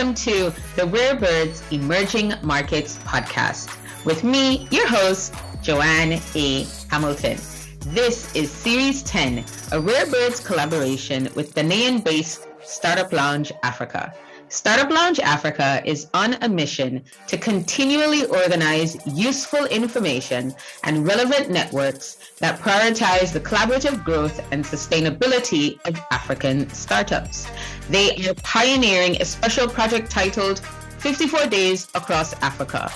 [0.00, 3.68] Welcome to the Rare Birds Emerging Markets podcast
[4.06, 6.66] with me, your host, Joanne A.
[6.88, 7.36] Hamilton.
[7.80, 14.14] This is Series 10, a Rare Birds collaboration with Ghanaian based Startup Lounge Africa.
[14.48, 22.32] Startup Lounge Africa is on a mission to continually organize useful information and relevant networks
[22.38, 27.46] that prioritize the collaborative growth and sustainability of African startups.
[27.90, 30.60] They are pioneering a special project titled
[30.98, 32.88] 54 Days Across Africa.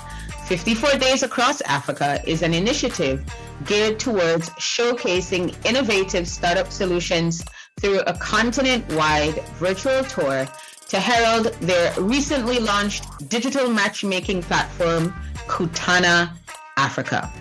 [0.46, 3.24] 54 Days Across Africa is an initiative
[3.64, 7.44] geared towards showcasing innovative startup solutions
[7.80, 10.46] through a continent wide virtual tour
[10.90, 15.12] to herald their recently launched digital matchmaking platform,
[15.48, 16.30] Kutana
[16.76, 17.32] Africa.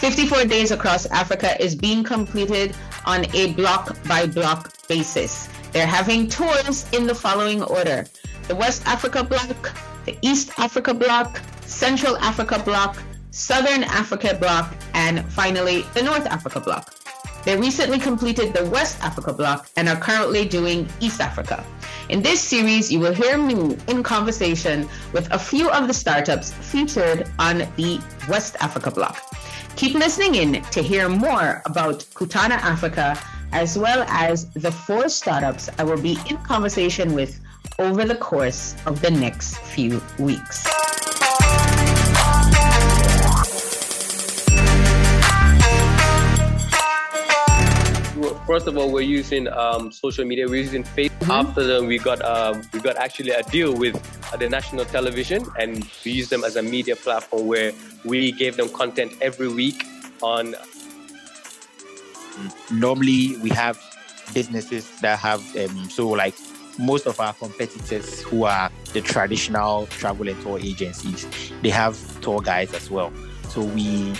[0.00, 5.50] 54 Days Across Africa is being completed on a block by block basis.
[5.72, 8.06] They're having tours in the following order
[8.48, 9.74] the West Africa block,
[10.06, 12.96] the East Africa block, Central Africa block,
[13.30, 16.94] Southern Africa block, and finally the North Africa block.
[17.44, 21.64] They recently completed the West Africa block and are currently doing East Africa.
[22.08, 26.52] In this series, you will hear me in conversation with a few of the startups
[26.52, 29.22] featured on the West Africa block.
[29.76, 33.16] Keep listening in to hear more about Kutana Africa,
[33.52, 37.40] as well as the four startups I will be in conversation with
[37.78, 40.66] over the course of the next few weeks.
[48.48, 50.48] first of all, we're using um, social media.
[50.48, 51.20] We're using Facebook.
[51.20, 51.30] Mm-hmm.
[51.30, 53.94] After that, we got um, we got actually a deal with
[54.32, 57.72] uh, the national television, and we use them as a media platform where
[58.04, 59.84] we gave them content every week
[60.22, 60.56] on.
[62.70, 63.78] Normally, we have
[64.34, 66.34] businesses that have um, so like
[66.78, 71.26] most of our competitors who are the traditional travel and tour agencies,
[71.62, 73.12] they have tour guides as well.
[73.48, 74.14] So we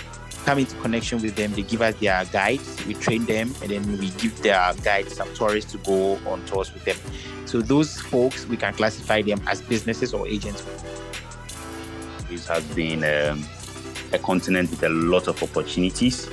[0.45, 1.53] come into connection with them.
[1.53, 5.33] They give us their guides, we train them, and then we give their guides some
[5.33, 6.97] tourists to go on tours with them.
[7.45, 10.63] So those folks, we can classify them as businesses or agents.
[12.29, 13.45] This has been um,
[14.13, 16.29] a continent with a lot of opportunities,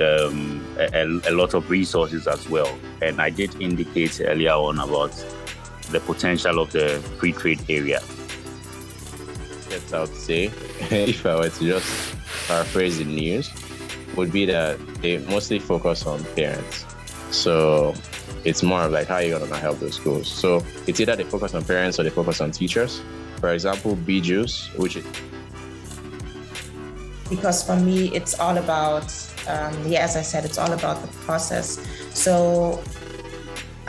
[0.00, 2.78] um, a, a lot of resources as well.
[3.02, 5.12] And I did indicate earlier on about
[5.90, 8.00] the potential of the free trade area.
[9.70, 10.44] Yes, I would say,
[10.90, 12.16] if I were to just
[12.46, 13.50] paraphrase the news,
[14.16, 16.84] would be that they mostly focus on parents.
[17.30, 17.94] So
[18.44, 20.28] it's more of like how you're gonna help those schools.
[20.28, 23.00] So it's either they focus on parents or they focus on teachers.
[23.40, 25.04] For example, Juice, which is
[27.28, 29.12] because for me it's all about
[29.48, 31.78] um, yeah as i said it's all about the process
[32.14, 32.82] so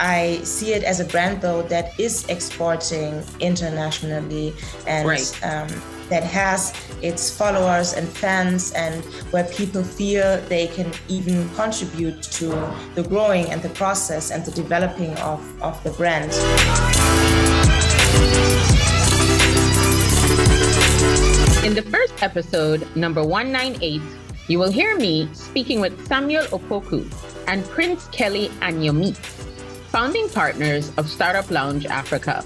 [0.00, 4.54] I see it as a brand though that is exporting internationally
[4.86, 5.44] and right.
[5.44, 5.68] um,
[6.08, 6.72] that has
[7.02, 12.48] its followers and fans and where people feel they can even contribute to
[12.94, 16.32] the growing and the process and the developing of, of the brand.
[21.62, 24.00] In the first episode, number 198,
[24.50, 27.06] you will hear me speaking with Samuel Opoku
[27.46, 29.14] and Prince Kelly Anyomit
[29.94, 32.44] founding partners of Startup Lounge Africa.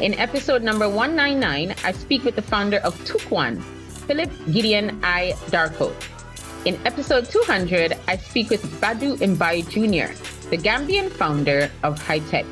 [0.00, 3.60] In episode number 199, I speak with the founder of Tukwan,
[4.08, 5.34] Philip Gideon I.
[5.52, 5.92] Darko.
[6.64, 10.16] In episode 200, I speak with Badu Mbai Jr.,
[10.48, 12.48] the Gambian founder of Hightech.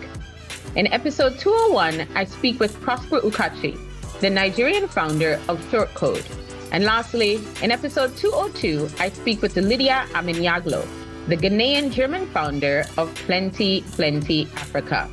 [0.77, 3.73] In episode 201, I speak with Prosper Ukachi,
[4.21, 6.29] the Nigerian founder of Shortcode.
[6.73, 10.87] And lastly, in episode 202, I speak with Lydia Aminyaglo,
[11.29, 15.07] the Ghanaian German founder of Plenty Plenty Africa.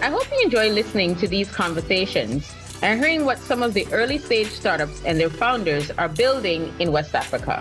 [0.00, 4.18] I hope you enjoy listening to these conversations and hearing what some of the early
[4.18, 7.60] stage startups and their founders are building in West Africa.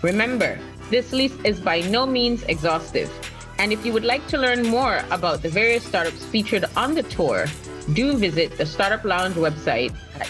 [0.00, 0.58] Remember,
[0.88, 3.12] this list is by no means exhaustive.
[3.58, 7.02] And if you would like to learn more about the various startups featured on the
[7.02, 7.48] tour,
[7.92, 10.28] do visit the Startup Lounge website at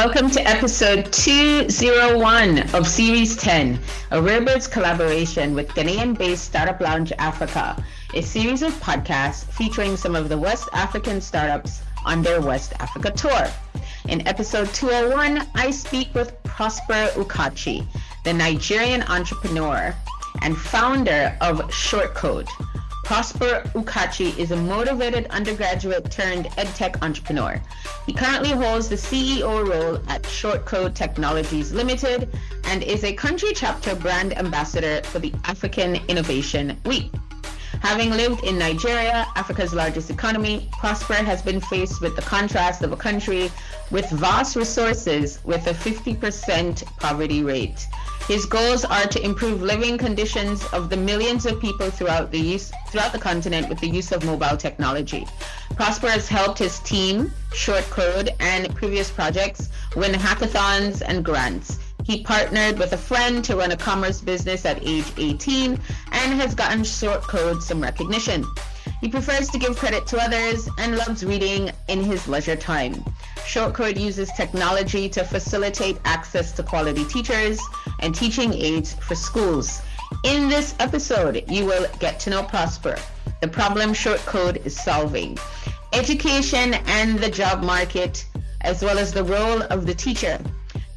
[0.03, 3.79] Welcome to episode 201 of Series 10,
[4.13, 7.77] a Rarebirds collaboration with Ghanaian based Startup Lounge Africa,
[8.15, 13.11] a series of podcasts featuring some of the West African startups on their West Africa
[13.11, 13.47] tour.
[14.09, 17.87] In episode 201, I speak with Prosper Ukachi,
[18.25, 19.95] the Nigerian entrepreneur
[20.41, 22.49] and founder of Shortcode.
[23.11, 27.61] Prosper Ukachi is a motivated undergraduate turned edtech entrepreneur.
[28.07, 32.29] He currently holds the CEO role at Shortcode Technologies Limited
[32.67, 37.13] and is a country chapter brand ambassador for the African Innovation Week.
[37.83, 42.93] Having lived in Nigeria, Africa's largest economy, Prosper has been faced with the contrast of
[42.93, 43.51] a country
[43.91, 47.89] with vast resources with a 50% poverty rate.
[48.31, 52.71] His goals are to improve living conditions of the millions of people throughout the use,
[52.87, 55.27] throughout the continent with the use of mobile technology.
[55.75, 61.81] Prosper has helped his team, Shortcode, and previous projects win hackathons and grants.
[62.05, 65.77] He partnered with a friend to run a commerce business at age 18
[66.13, 68.45] and has gotten Shortcode some recognition.
[69.01, 72.95] He prefers to give credit to others and loves reading in his leisure time.
[73.37, 77.59] Shortcode uses technology to facilitate access to quality teachers
[78.01, 79.81] and teaching aids for schools.
[80.25, 82.99] In this episode, you will get to know Prosper,
[83.41, 85.39] the problem Shortcode is solving,
[85.95, 88.27] education and the job market,
[88.61, 90.39] as well as the role of the teacher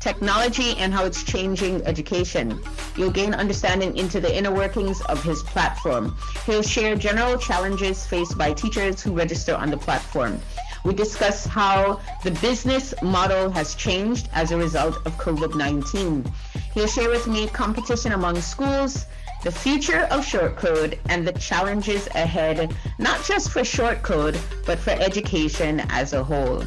[0.03, 2.59] technology and how it's changing education.
[2.97, 6.15] You'll gain understanding into the inner workings of his platform.
[6.45, 10.41] He'll share general challenges faced by teachers who register on the platform.
[10.83, 16.29] We discuss how the business model has changed as a result of COVID 19.
[16.73, 19.05] He'll share with me competition among schools,
[19.43, 25.81] the future of Shortcode, and the challenges ahead, not just for Shortcode, but for education
[25.89, 26.63] as a whole.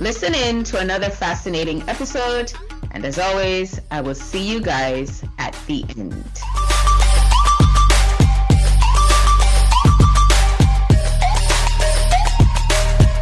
[0.00, 2.52] Listen in to another fascinating episode.
[2.92, 6.12] And as always, I will see you guys at the end.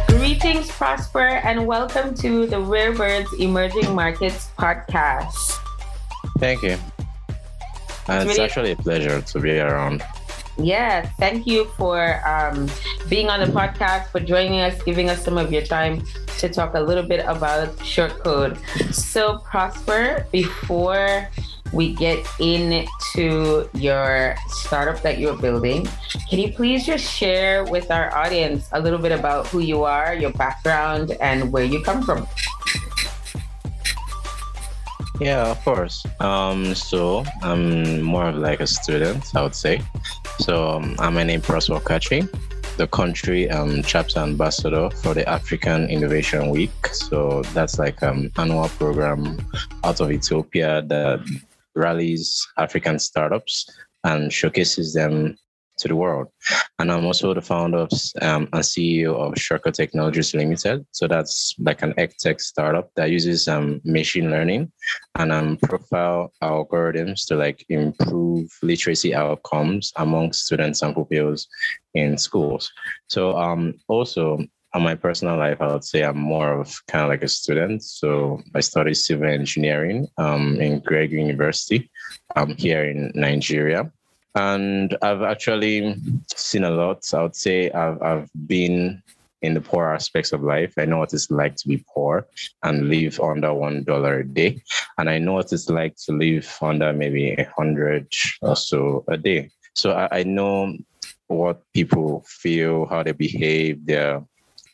[0.07, 5.57] Greetings, Prosper, and welcome to the Rare Birds Emerging Markets podcast.
[6.37, 6.71] Thank you.
[6.71, 10.03] And it's, uh, it's really- actually a pleasure to be around.
[10.63, 12.69] Yeah, thank you for um,
[13.09, 16.03] being on the podcast, for joining us, giving us some of your time
[16.37, 18.61] to talk a little bit about Shortcode.
[18.93, 21.27] So, Prosper, before
[21.73, 25.87] we get into your startup that you're building,
[26.29, 30.13] can you please just share with our audience a little bit about who you are,
[30.13, 32.27] your background, and where you come from?
[35.19, 36.05] Yeah, of course.
[36.19, 39.81] Um, so I'm more of like a student, I would say.
[40.39, 42.27] So um, I'm an Prosper Kachi,
[42.77, 46.87] the country um, chapter ambassador for the African Innovation Week.
[46.87, 49.45] So that's like an um, annual program
[49.83, 51.19] out of Ethiopia that
[51.75, 53.69] rallies African startups
[54.03, 55.37] and showcases them
[55.81, 56.27] to the world.
[56.79, 57.91] And I'm also the founder of,
[58.21, 60.85] um, and CEO of Shortcode Technologies Limited.
[60.91, 64.71] So that's like an tech startup that uses um, machine learning
[65.15, 71.47] and um, profile algorithms to like improve literacy outcomes among students and pupils
[71.93, 72.71] in schools.
[73.07, 74.39] So um, also
[74.73, 77.83] on my personal life, I would say I'm more of kind of like a student.
[77.83, 81.89] So I studied civil engineering um, in Greg University
[82.35, 83.91] um, here in Nigeria
[84.35, 85.95] and I've actually
[86.33, 87.03] seen a lot.
[87.13, 89.01] I would say I've I've been
[89.41, 90.73] in the poor aspects of life.
[90.77, 92.27] I know what it's like to be poor
[92.63, 94.61] and live under one dollar a day,
[94.97, 98.11] and I know what it's like to live under maybe a hundred
[98.41, 99.49] or so a day.
[99.73, 100.77] So I, I know
[101.27, 104.23] what people feel, how they behave, their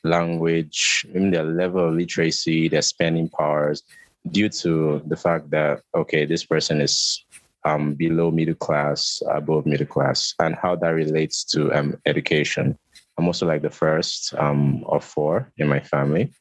[0.04, 3.84] language, even their level of literacy, their spending powers,
[4.32, 7.26] due to the fact that okay, this person is
[7.68, 12.78] um, below middle class, above middle class, and how that relates to um, education.
[13.18, 16.32] I'm also like the first um, of four in my family.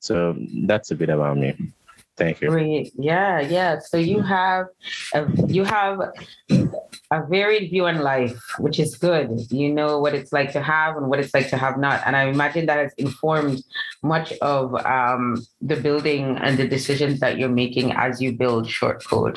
[0.00, 0.36] So
[0.66, 1.54] that's a bit about me.
[2.16, 2.48] Thank you.
[2.48, 2.92] Great.
[2.96, 3.78] Yeah, yeah.
[3.80, 4.66] So you have
[5.14, 5.98] a, you have
[7.10, 9.28] a varied view on life, which is good.
[9.50, 12.02] You know what it's like to have and what it's like to have not.
[12.06, 13.62] And I imagine that has informed
[14.02, 19.02] much of um, the building and the decisions that you're making as you build short
[19.02, 19.36] Shortcode.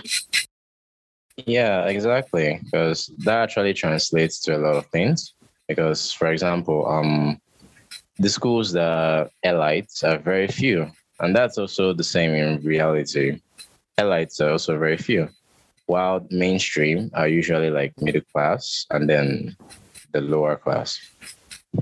[1.45, 2.59] Yeah, exactly.
[2.63, 5.33] Because that actually translates to a lot of things.
[5.67, 7.39] Because, for example, um,
[8.17, 10.89] the schools that elites are very few.
[11.19, 13.39] And that's also the same in reality.
[13.99, 15.29] Elites are also very few.
[15.85, 19.55] While mainstream are usually like middle class and then
[20.11, 20.99] the lower class.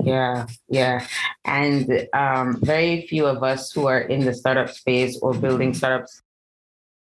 [0.03, 1.07] Yeah, yeah.
[1.45, 6.21] And um, very few of us who are in the startup space or building startups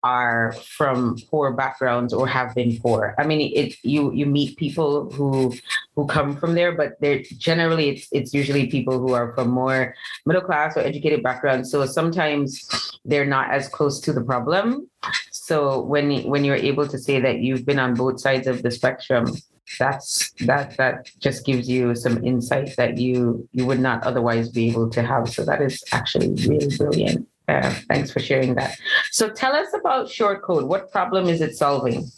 [0.03, 3.13] are from poor backgrounds or have been poor.
[3.17, 5.53] I mean, it you you meet people who
[5.95, 9.93] who come from there, but they're generally it's it's usually people who are from more
[10.25, 11.69] middle class or educated backgrounds.
[11.71, 12.67] So sometimes
[13.05, 14.89] they're not as close to the problem.
[15.31, 18.71] So when when you're able to say that you've been on both sides of the
[18.71, 19.35] spectrum,
[19.79, 24.69] that's that that just gives you some insight that you you would not otherwise be
[24.69, 25.29] able to have.
[25.29, 27.27] So that is actually really brilliant.
[27.47, 28.77] Uh, thanks for sharing that.
[29.11, 30.67] So tell us about Shortcode.
[30.67, 32.09] What problem is it solving?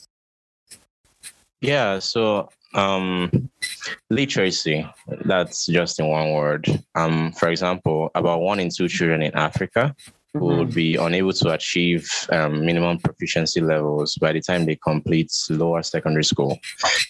[1.62, 3.50] Yeah, so um,
[4.10, 4.86] literacy,
[5.25, 6.68] that's just in one word.
[6.96, 9.96] Um, for example, about one in two children in Africa
[10.36, 10.46] mm-hmm.
[10.46, 15.84] would be unable to achieve um, minimum proficiency levels by the time they complete lower
[15.84, 16.60] secondary school.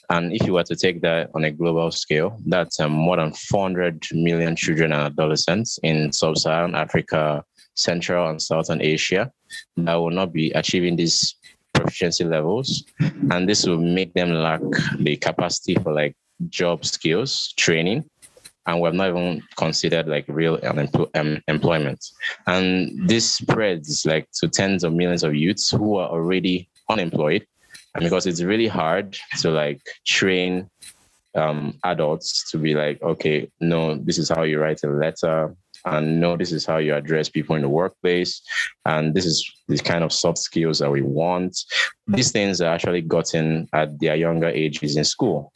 [0.10, 3.34] And if you were to take that on a global scale, that's um, more than
[3.34, 7.44] 400 million children and adolescents in sub Saharan Africa
[7.76, 9.32] Central and Southern Asia
[9.78, 11.36] that will not be achieving these
[11.74, 12.84] proficiency levels.
[13.32, 14.62] And this will make them lack
[15.00, 16.16] the capacity for like
[16.50, 18.06] job skills training.
[18.66, 22.06] And we have not even considered like real employment.
[22.48, 27.46] And this spreads like to tens of millions of youths who are already unemployed.
[27.96, 30.70] And because it's really hard to like train
[31.36, 36.20] um, adults to be like, okay, no, this is how you write a letter and
[36.20, 38.42] know this is how you address people in the workplace
[38.86, 41.58] and this is the kind of soft skills that we want.
[42.08, 45.52] These things are actually gotten at their younger ages in school.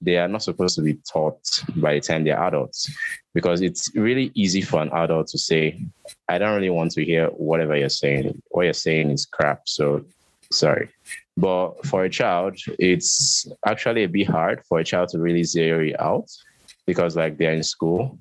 [0.00, 1.38] They are not supposed to be taught
[1.76, 2.92] by the time they're adults
[3.34, 5.80] because it's really easy for an adult to say
[6.28, 8.42] i don't really want to hear whatever you're saying.
[8.50, 10.04] What you're saying is crap so
[10.50, 10.88] sorry.
[11.36, 15.84] But for a child it's actually a bit hard for a child to really zero
[15.84, 16.28] it out
[16.86, 18.18] because like they're in school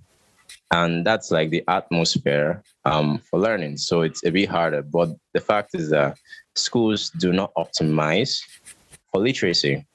[0.71, 3.77] and that's like the atmosphere um, for learning.
[3.77, 4.81] So it's a bit harder.
[4.81, 6.17] But the fact is that
[6.55, 8.39] schools do not optimize
[9.11, 9.85] for literacy.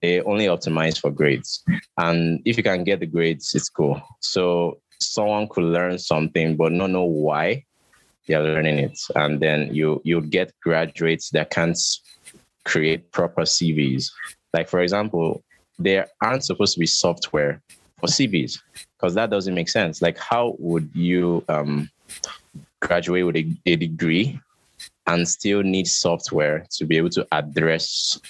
[0.00, 1.62] They only optimize for grades.
[1.98, 4.00] And if you can get the grades, it's cool.
[4.20, 7.64] So someone could learn something but not know why
[8.26, 8.98] they're learning it.
[9.16, 11.78] And then you you get graduates that can't
[12.64, 14.10] create proper CVs.
[14.54, 15.42] Like for example,
[15.78, 17.60] there aren't supposed to be software
[17.98, 18.58] for CVs
[19.00, 20.02] because that doesn't make sense.
[20.02, 21.88] Like, how would you um,
[22.80, 24.38] graduate with a, a degree
[25.06, 28.20] and still need software to be able to address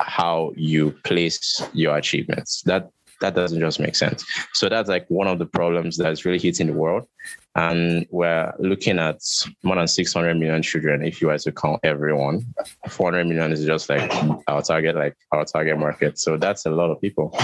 [0.00, 2.62] how you place your achievements?
[2.62, 2.90] That
[3.20, 4.24] that doesn't just make sense.
[4.52, 7.06] So that's like one of the problems that's really hitting the world.
[7.54, 9.20] And we're looking at
[9.62, 11.04] more than 600 million children.
[11.04, 12.44] If you were to count everyone,
[12.88, 14.12] 400 million is just like
[14.48, 16.18] our target, like our target market.
[16.18, 17.38] So that's a lot of people.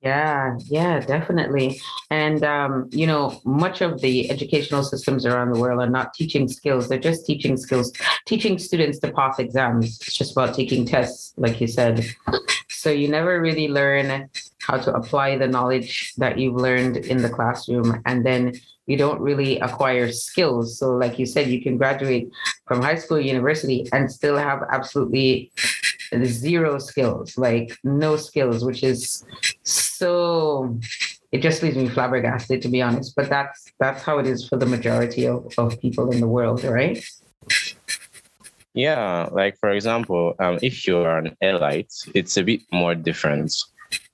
[0.00, 1.80] Yeah, yeah, definitely.
[2.08, 6.46] And, um, you know, much of the educational systems around the world are not teaching
[6.46, 6.88] skills.
[6.88, 7.92] They're just teaching skills,
[8.24, 10.00] teaching students to pass exams.
[10.00, 12.06] It's just about taking tests, like you said.
[12.68, 17.28] So you never really learn how to apply the knowledge that you've learned in the
[17.28, 18.00] classroom.
[18.06, 18.52] And then
[18.86, 20.78] you don't really acquire skills.
[20.78, 22.28] So, like you said, you can graduate
[22.66, 25.50] from high school, university, and still have absolutely
[26.24, 29.24] zero skills, like no skills, which is
[29.62, 30.78] so
[31.32, 33.14] it just leaves me flabbergasted to be honest.
[33.16, 36.64] But that's that's how it is for the majority of, of people in the world,
[36.64, 37.04] right?
[38.74, 43.52] Yeah, like for example, um, if you're an elite, it's a bit more different.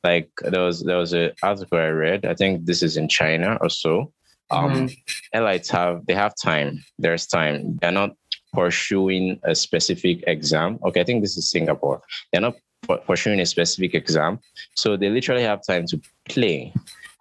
[0.02, 2.24] Like there was there was an article I read.
[2.24, 4.12] I think this is in China or so.
[4.50, 5.38] Um, mm-hmm.
[5.38, 6.84] elites have they have time.
[6.98, 7.78] There's time.
[7.80, 8.16] They're not
[8.54, 10.78] pursuing a specific exam.
[10.84, 12.00] Okay, I think this is Singapore.
[12.32, 12.56] They're not
[13.06, 14.38] pursuing a specific exam.
[14.75, 16.73] So they literally have time to play.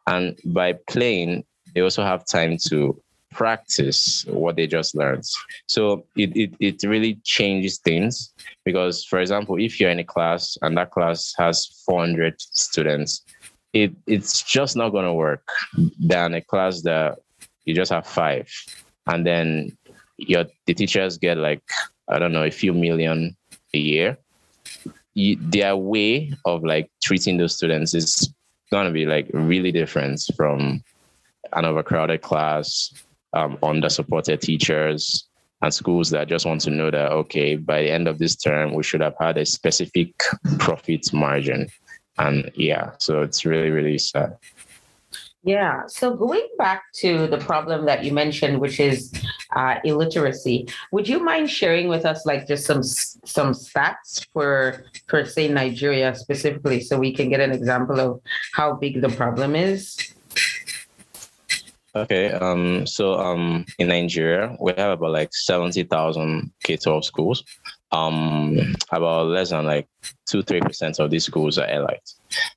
[0.07, 3.01] And by playing, they also have time to
[3.33, 5.23] practice what they just learned.
[5.67, 8.31] So it, it, it really changes things
[8.63, 13.23] because, for example, if you're in a class and that class has 400 students,
[13.73, 15.47] it, it's just not going to work
[15.99, 17.19] than a class that
[17.65, 18.47] you just have five.
[19.07, 19.75] And then
[20.27, 21.61] your the teachers get like
[22.09, 23.35] I don't know a few million
[23.73, 24.17] a year.
[25.15, 28.33] You, their way of like treating those students is
[28.71, 30.83] gonna be like really different from
[31.53, 32.91] an overcrowded class,
[33.33, 35.27] um, under supported teachers,
[35.61, 38.73] and schools that just want to know that okay, by the end of this term,
[38.73, 40.13] we should have had a specific
[40.59, 41.67] profit margin.
[42.17, 44.37] And yeah, so it's really really sad.
[45.45, 45.87] Yeah.
[45.87, 49.11] So going back to the problem that you mentioned, which is
[49.53, 55.25] uh, illiteracy, would you mind sharing with us like just some some stats for for
[55.25, 58.21] say Nigeria specifically, so we can get an example of
[58.53, 59.97] how big the problem is?
[61.93, 62.31] Okay.
[62.31, 62.87] Um.
[62.87, 67.43] So um, in Nigeria, we have about like seventy thousand K twelve schools.
[67.91, 69.87] Um, about less than like
[70.33, 72.09] two three percent of these schools are elite.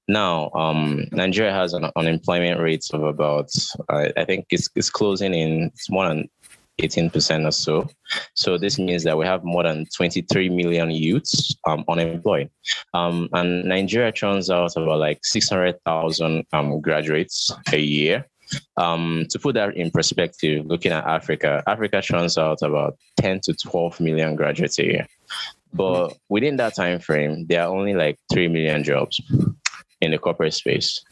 [0.09, 3.51] Now, um, Nigeria has an unemployment rate of about
[3.91, 6.29] uh, I think it's it's closing in it's more than
[6.81, 7.89] 18% or so.
[8.35, 12.51] So this means that we have more than 23 million youths um, unemployed.
[12.93, 18.27] Um, and Nigeria churns out about like 600,000 um, graduates a year.
[18.77, 23.55] Um, to put that in perspective, looking at Africa, Africa churns out about 10 to
[23.55, 25.07] 12 million graduates a year.
[25.77, 29.21] But within that time frame, there are only like 3 million jobs
[30.01, 31.05] in the corporate space.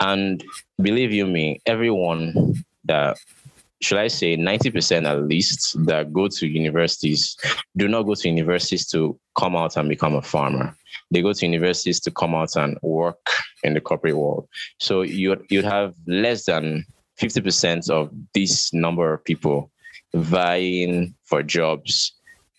[0.00, 0.42] And
[0.80, 3.18] believe you me, everyone that
[3.80, 7.36] should I say 90% at least that go to universities
[7.76, 10.76] do not go to universities to come out and become a farmer.
[11.10, 13.26] They go to universities to come out and work
[13.64, 14.48] in the corporate world.
[14.78, 16.84] So you'd, you'd have less than
[17.20, 19.70] 50% of this number of people
[20.14, 22.12] vying for jobs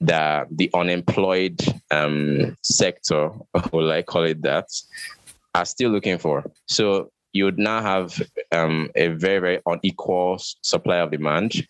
[0.05, 1.59] that the unemployed
[1.91, 3.31] um, sector,
[3.71, 4.67] or I call it that,
[5.55, 6.43] are still looking for.
[6.67, 11.67] So you would now have um, a very, very unequal supply of demand.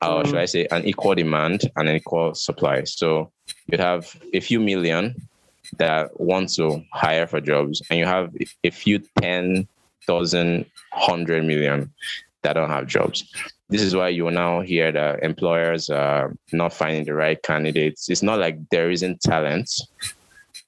[0.00, 2.84] Or should I say an equal demand and an equal supply?
[2.84, 3.32] So
[3.66, 5.14] you'd have a few million
[5.78, 9.66] that want to hire for jobs, and you have a few ten
[10.06, 11.92] thousand, hundred million
[12.42, 13.24] that don't have jobs.
[13.68, 18.08] This is why you now hear that employers are not finding the right candidates.
[18.08, 19.70] It's not like there isn't talent,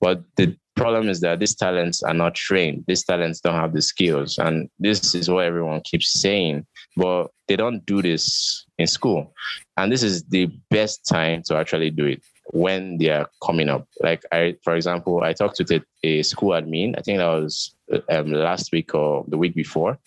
[0.01, 2.85] but the problem is that these talents are not trained.
[2.87, 4.39] These talents don't have the skills.
[4.39, 6.67] And this is what everyone keeps saying,
[6.97, 9.33] but they don't do this in school.
[9.77, 13.87] And this is the best time to actually do it when they are coming up.
[14.01, 16.99] Like I, for example, I talked to a school admin.
[16.99, 17.75] I think that was
[18.09, 19.99] um, last week or the week before,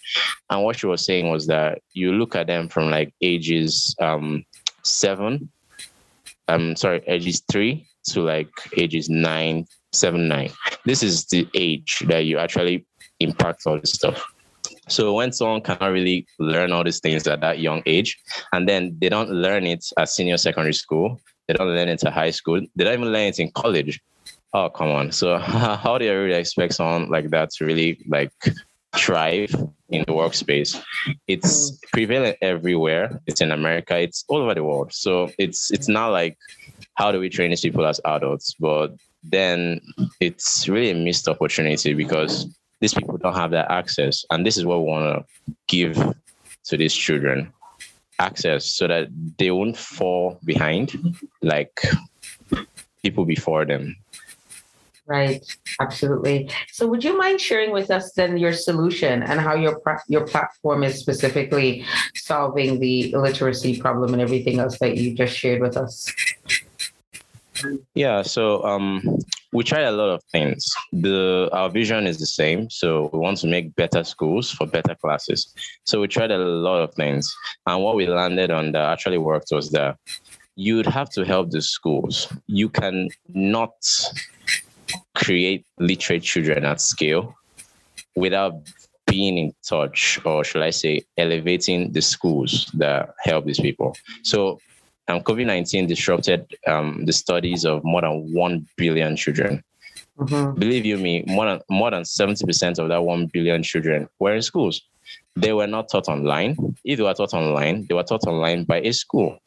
[0.49, 4.45] and what she was saying was that you look at them from like ages um,
[4.83, 5.49] seven,
[6.47, 10.51] I'm sorry, ages three to like ages nine, seven, nine.
[10.85, 12.85] This is the age that you actually
[13.19, 14.23] impact all this stuff.
[14.89, 18.17] So when someone cannot really learn all these things at that young age,
[18.51, 21.21] and then they don't learn it at senior secondary school,
[21.53, 24.01] they don't learn it at high school, they don't even learn it in college.
[24.53, 25.11] Oh, come on.
[25.11, 25.37] So
[25.83, 28.31] how do you really expect someone like that to really like
[28.95, 29.53] thrive
[29.89, 30.81] in the workspace?
[31.27, 31.75] It's hmm.
[31.93, 33.21] prevalent everywhere.
[33.27, 33.97] It's in America.
[33.97, 34.93] It's all over the world.
[34.93, 36.37] So it's it's not like
[36.95, 38.55] how do we train these people as adults?
[38.59, 39.81] But then
[40.19, 42.47] it's really a missed opportunity because
[42.81, 44.25] these people don't have that access.
[44.31, 45.95] And this is what we want to give
[46.65, 47.51] to these children
[48.19, 51.81] access so that they won't fall behind like
[53.01, 53.95] people before them.
[55.05, 55.43] Right,
[55.81, 56.49] absolutely.
[56.71, 60.83] So, would you mind sharing with us then your solution and how your your platform
[60.83, 66.09] is specifically solving the illiteracy problem and everything else that you just shared with us?
[67.93, 69.19] Yeah, so um,
[69.53, 70.73] we tried a lot of things.
[70.91, 74.95] The our vision is the same, so we want to make better schools for better
[74.95, 75.53] classes.
[75.85, 77.33] So we tried a lot of things,
[77.67, 79.97] and what we landed on that actually worked was that
[80.55, 82.27] you'd have to help the schools.
[82.47, 83.73] You can not
[85.15, 87.35] create literate children at scale
[88.15, 88.53] without
[89.05, 93.95] being in touch, or should I say, elevating the schools that help these people.
[94.23, 94.59] So
[95.07, 99.63] um, COVID 19 disrupted um, the studies of more than 1 billion children.
[100.17, 100.59] Mm-hmm.
[100.59, 104.41] Believe you me, more than, more than 70% of that 1 billion children were in
[104.41, 104.81] schools.
[105.35, 106.55] They were not taught online.
[106.83, 109.39] If they were taught online, they were taught online by a school.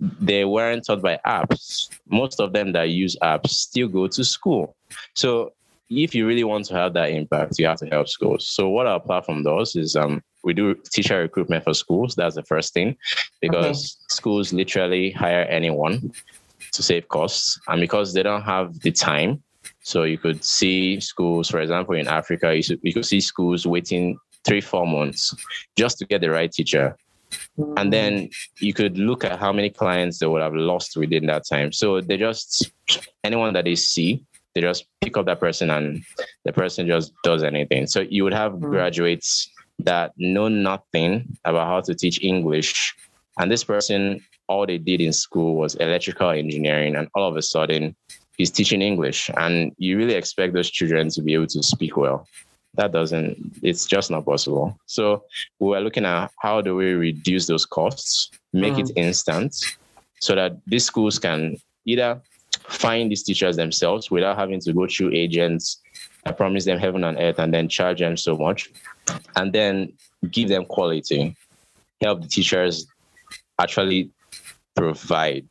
[0.00, 1.88] They weren't taught by apps.
[2.08, 4.74] Most of them that use apps still go to school.
[5.14, 5.52] So
[5.90, 8.48] if you really want to have that impact, you have to help schools.
[8.48, 12.14] So what our platform does is um, we do teacher recruitment for schools.
[12.14, 12.96] That's the first thing,
[13.40, 14.04] because okay.
[14.10, 16.12] schools literally hire anyone
[16.72, 19.42] to save costs, and because they don't have the time.
[19.80, 23.66] So you could see schools, for example, in Africa, you, should, you could see schools
[23.66, 25.34] waiting three, four months
[25.76, 26.96] just to get the right teacher.
[27.76, 31.46] And then you could look at how many clients they would have lost within that
[31.46, 31.72] time.
[31.72, 32.70] So they just
[33.22, 34.24] anyone that they see,
[34.60, 36.02] they just pick up that person and
[36.44, 37.86] the person just does anything.
[37.86, 38.60] So you would have mm.
[38.60, 39.48] graduates
[39.80, 42.94] that know nothing about how to teach English.
[43.38, 46.96] And this person, all they did in school was electrical engineering.
[46.96, 47.94] And all of a sudden,
[48.36, 49.30] he's teaching English.
[49.36, 52.26] And you really expect those children to be able to speak well.
[52.74, 54.76] That doesn't, it's just not possible.
[54.86, 55.24] So
[55.60, 58.80] we are looking at how do we reduce those costs, make mm.
[58.80, 59.54] it instant,
[60.20, 62.20] so that these schools can either
[62.68, 65.80] find these teachers themselves without having to go through agents
[66.28, 68.70] I promise them heaven and earth and then charge them so much
[69.36, 69.92] and then
[70.30, 71.34] give them quality.
[72.02, 72.86] help the teachers
[73.58, 74.10] actually
[74.76, 75.48] provide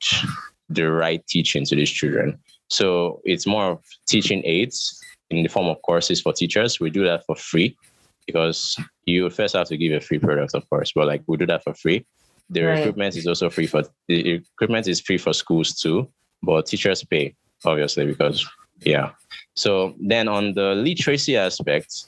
[0.69, 2.37] the right teaching to these children.
[2.69, 4.99] So it's more of teaching aids
[5.29, 6.79] in the form of courses for teachers.
[6.79, 7.75] We do that for free
[8.25, 11.47] because you first have to give a free product, of course, but like we do
[11.47, 12.05] that for free.
[12.49, 12.77] The right.
[12.77, 16.09] recruitment is also free for the recruitment is free for schools too,
[16.43, 18.47] but teachers pay obviously because
[18.81, 19.11] yeah.
[19.55, 22.05] So then on the literacy aspect,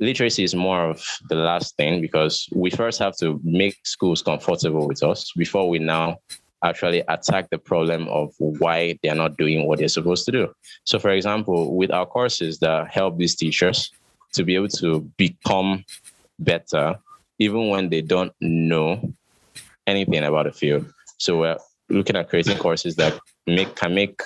[0.00, 4.86] literacy is more of the last thing because we first have to make schools comfortable
[4.86, 6.18] with us before we now
[6.64, 10.52] actually attack the problem of why they're not doing what they're supposed to do.
[10.84, 13.90] So, for example, with our courses that help these teachers
[14.32, 15.84] to be able to become
[16.38, 16.98] better,
[17.38, 19.12] even when they don't know
[19.86, 20.92] anything about the field.
[21.18, 21.58] So, we're
[21.90, 24.20] looking at creating courses that make can make,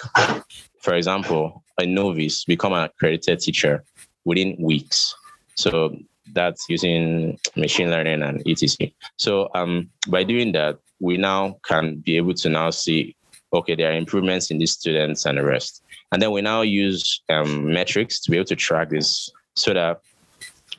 [0.80, 3.84] for example, a novice become an accredited teacher
[4.24, 5.14] within weeks.
[5.54, 5.96] So
[6.32, 8.90] that's using machine learning and etc.
[9.16, 13.16] So um, by doing that, we now can be able to now see,
[13.52, 15.82] okay, there are improvements in these students and the rest.
[16.12, 20.00] And then we now use um, metrics to be able to track this so that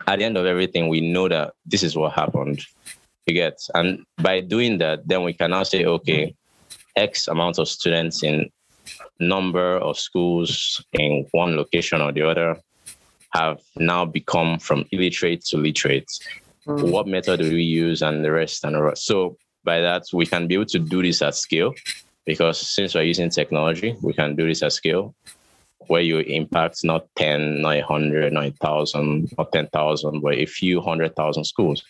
[0.08, 2.62] at the end of everything, we know that this is what happened.
[3.26, 6.36] You get, and by doing that, then we can now say, okay,
[6.96, 8.50] X amount of students in
[9.20, 12.58] number of schools in one location or the other
[13.34, 16.08] have now become from illiterate to literate.
[16.68, 16.92] Mm.
[16.92, 19.06] What method do we use and the rest and the rest.
[19.06, 21.74] So by that, we can be able to do this at scale
[22.26, 25.16] because since we're using technology, we can do this at scale
[25.88, 31.16] where you impact not 10, not 100, not 1,000, not 10,000, but a few hundred
[31.16, 31.84] thousand schools.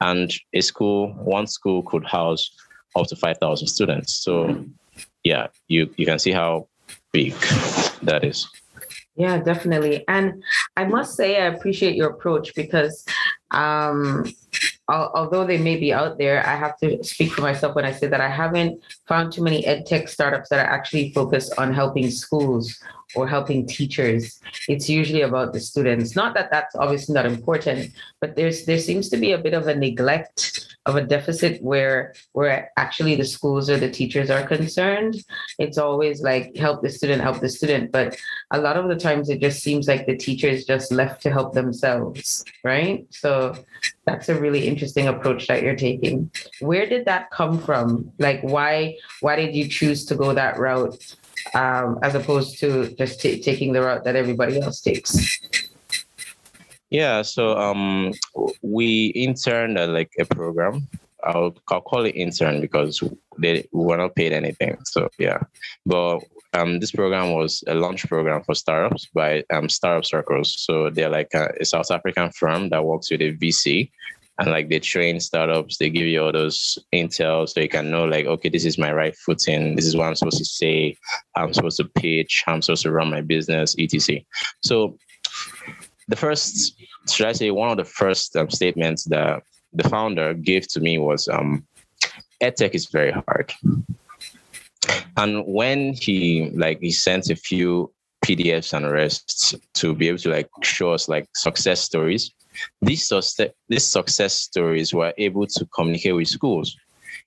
[0.00, 2.50] And a school, one school could house
[2.96, 4.14] up to 5,000 students.
[4.14, 4.64] So,
[5.24, 6.68] yeah, you, you can see how
[7.12, 7.34] big
[8.02, 8.48] that is.
[9.16, 10.04] Yeah, definitely.
[10.08, 10.42] And
[10.76, 13.04] I must say, I appreciate your approach because
[13.50, 14.24] um,
[14.88, 18.06] although they may be out there, I have to speak for myself when I say
[18.06, 22.10] that I haven't found too many ed tech startups that are actually focused on helping
[22.10, 22.80] schools
[23.14, 24.40] or helping teachers.
[24.68, 26.16] It's usually about the students.
[26.16, 29.66] Not that that's obviously not important, but there's there seems to be a bit of
[29.66, 35.16] a neglect of a deficit where where actually the schools or the teachers are concerned.
[35.58, 38.16] It's always like help the student, help the student, but
[38.50, 41.30] a lot of the times it just seems like the teacher is just left to
[41.30, 43.06] help themselves, right?
[43.10, 43.54] So
[44.06, 46.30] that's a really interesting approach that you're taking.
[46.60, 48.12] Where did that come from?
[48.18, 51.16] Like why why did you choose to go that route?
[51.54, 55.40] Um, as opposed to just t- taking the route that everybody else takes?
[56.90, 58.12] Yeah, so um,
[58.62, 60.88] we interned at like a program.
[61.22, 63.02] I'll, I'll call it intern because
[63.38, 64.76] they were not paid anything.
[64.84, 65.38] So yeah,
[65.86, 66.20] but
[66.52, 70.60] um, this program was a launch program for startups by um, Startup Circles.
[70.60, 73.90] So they're like a, a South African firm that works with a VC
[74.40, 78.04] and like they train startups they give you all those intel so you can know
[78.04, 80.96] like okay this is my right footing this is what i'm supposed to say
[81.36, 84.20] i'm supposed to pitch i'm supposed to run my business etc.
[84.62, 84.96] So
[86.08, 86.74] the first
[87.08, 90.98] should i say one of the first um, statements that the founder gave to me
[90.98, 91.64] was um
[92.42, 93.52] edtech is very hard.
[95.16, 97.92] And when he like he sent a few
[98.24, 102.32] pdfs and rests to be able to like show us like success stories
[102.82, 106.76] these, success, these success stories were able to communicate with schools.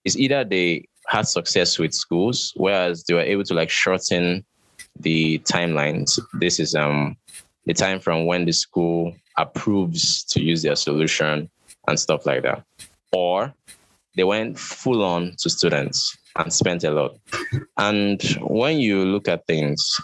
[0.03, 4.45] It's either they had success with schools, whereas they were able to like shorten
[4.99, 6.19] the timelines.
[6.33, 7.17] This is um
[7.65, 11.49] the time from when the school approves to use their solution
[11.87, 12.63] and stuff like that.
[13.11, 13.53] Or
[14.15, 17.17] they went full on to students and spent a lot.
[17.77, 19.99] And when you look at things,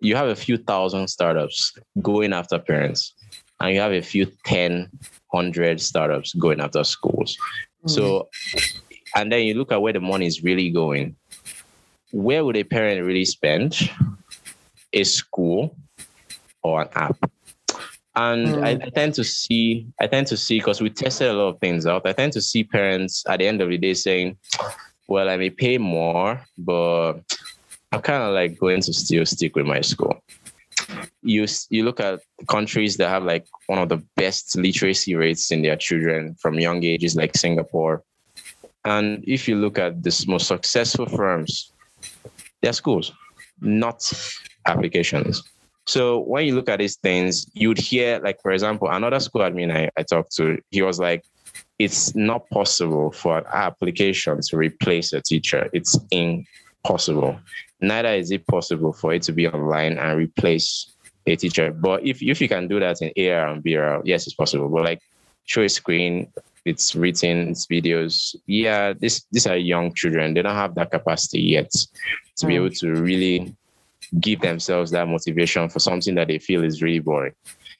[0.00, 3.14] you have a few thousand startups going after parents
[3.62, 4.90] and you have a few 10,
[5.30, 7.36] 100 startups going after schools.
[7.86, 7.88] Mm-hmm.
[7.90, 8.28] So,
[9.14, 11.14] and then you look at where the money is really going.
[12.10, 13.78] Where would a parent really spend?
[14.92, 15.76] A school
[16.62, 17.30] or an app?
[18.14, 18.64] And mm.
[18.64, 21.60] I, I, tend to see, I tend to see, because we tested a lot of
[21.60, 24.36] things out, I tend to see parents at the end of the day saying,
[25.08, 27.14] well, I may pay more, but
[27.92, 30.20] I'm kind of like going to still stick with my school
[31.22, 35.62] you you look at countries that have like one of the best literacy rates in
[35.62, 38.02] their children from young ages, like Singapore.
[38.84, 41.72] And if you look at the most successful firms,
[42.60, 43.12] they're schools,
[43.60, 44.10] not
[44.66, 45.42] applications.
[45.86, 49.74] So when you look at these things, you'd hear, like, for example, another school admin
[49.74, 51.24] I, I talked to, he was like,
[51.78, 55.68] it's not possible for an application to replace a teacher.
[55.72, 57.38] It's impossible.
[57.80, 60.92] Neither is it possible for it to be online and replace
[61.26, 61.72] a teacher.
[61.72, 64.68] But if if you can do that in AR and VR, yes, it's possible.
[64.68, 65.00] But like
[65.44, 66.32] show a screen,
[66.64, 68.36] it's written, it's videos.
[68.46, 70.34] Yeah, this these are young children.
[70.34, 71.70] They don't have that capacity yet
[72.36, 72.56] to be mm.
[72.56, 73.54] able to really
[74.20, 77.34] give themselves that motivation for something that they feel is really boring.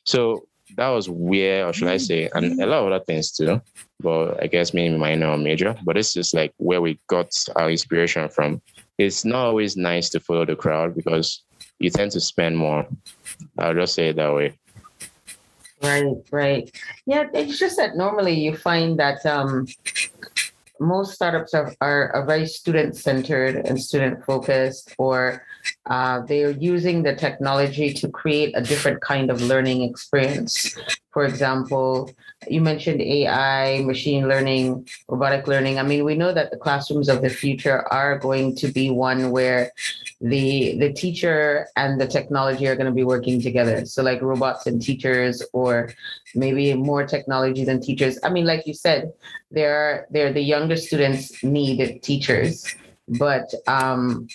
[0.04, 2.06] So that was where, or should I mm.
[2.06, 3.60] say, and a lot of other things too.
[4.00, 5.76] But I guess maybe minor or major.
[5.84, 8.60] But it's just like where we got our inspiration from.
[8.98, 11.42] It's not always nice to follow the crowd because
[11.82, 12.86] you tend to spend more.
[13.58, 14.54] I'll just say it that way.
[15.82, 16.70] Right, right.
[17.06, 19.66] Yeah, it's just that normally you find that um,
[20.78, 25.44] most startups are, are, are very student centered and student focused, or
[25.86, 30.76] uh, they're using the technology to create a different kind of learning experience.
[31.10, 32.10] For example,
[32.48, 35.78] you mentioned AI, machine learning, robotic learning.
[35.78, 39.30] I mean, we know that the classrooms of the future are going to be one
[39.30, 39.72] where
[40.22, 43.84] the the teacher and the technology are going to be working together.
[43.84, 45.92] So like robots and teachers, or
[46.34, 48.18] maybe more technology than teachers.
[48.22, 49.12] I mean, like you said,
[49.50, 52.72] they're they're the younger students need teachers,
[53.08, 54.28] but um,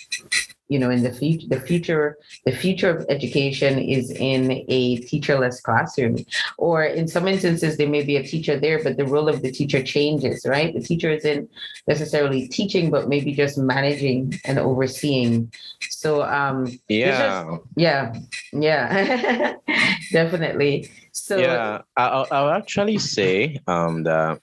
[0.68, 5.62] you know in the future the future the future of education is in a teacherless
[5.62, 6.16] classroom.
[6.56, 9.50] Or in some instances there may be a teacher there but the role of the
[9.50, 10.72] teacher changes right?
[10.74, 11.50] The teacher isn't
[11.86, 15.52] necessarily teaching but maybe just managing and overseeing.
[15.90, 18.14] So um yeah just, yeah.
[18.52, 19.54] Yeah
[20.12, 20.90] definitely.
[21.12, 24.40] So yeah I'll, I'll actually say um that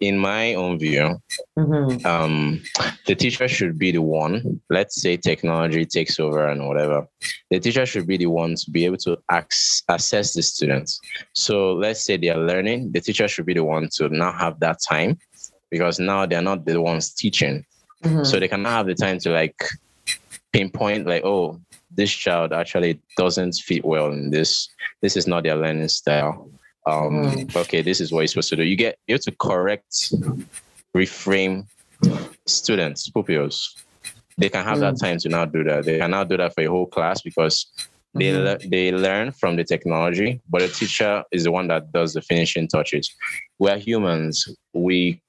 [0.00, 1.20] in my own view,
[1.58, 2.06] mm-hmm.
[2.06, 2.62] um,
[3.06, 4.60] the teacher should be the one.
[4.68, 7.06] Let's say technology takes over and whatever.
[7.50, 11.00] The teacher should be the one to be able to ac- assess the students.
[11.34, 12.92] So let's say they are learning.
[12.92, 15.18] The teacher should be the one to now have that time,
[15.70, 17.64] because now they're not the ones teaching.
[18.04, 18.24] Mm-hmm.
[18.24, 19.58] So they cannot have the time to like
[20.52, 21.58] pinpoint like, oh,
[21.90, 24.68] this child actually doesn't fit well in this.
[25.00, 26.50] This is not their learning style
[26.86, 27.56] um, mm.
[27.56, 28.64] okay, this is what you're supposed to do.
[28.64, 30.12] You get you have to correct,
[30.94, 31.66] reframe
[32.46, 33.76] students, pupils.
[34.38, 34.80] They can have mm.
[34.80, 35.84] that time to now do that.
[35.84, 37.66] They can now do that for a whole class because
[38.14, 38.44] they mm-hmm.
[38.44, 42.22] le- they learn from the technology, but the teacher is the one that does the
[42.22, 43.12] finishing touches.
[43.58, 44.46] We're humans.
[44.72, 45.20] We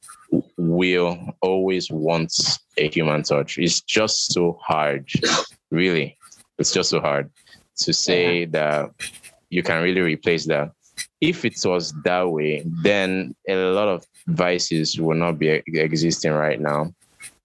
[0.57, 2.33] will always want
[2.77, 3.57] a human touch.
[3.57, 5.09] It's just so hard,
[5.71, 6.17] really.
[6.59, 7.29] It's just so hard
[7.77, 8.45] to say yeah.
[8.51, 8.91] that
[9.49, 10.71] you can really replace that
[11.21, 16.59] if it was that way, then a lot of vices will not be existing right
[16.59, 16.93] now.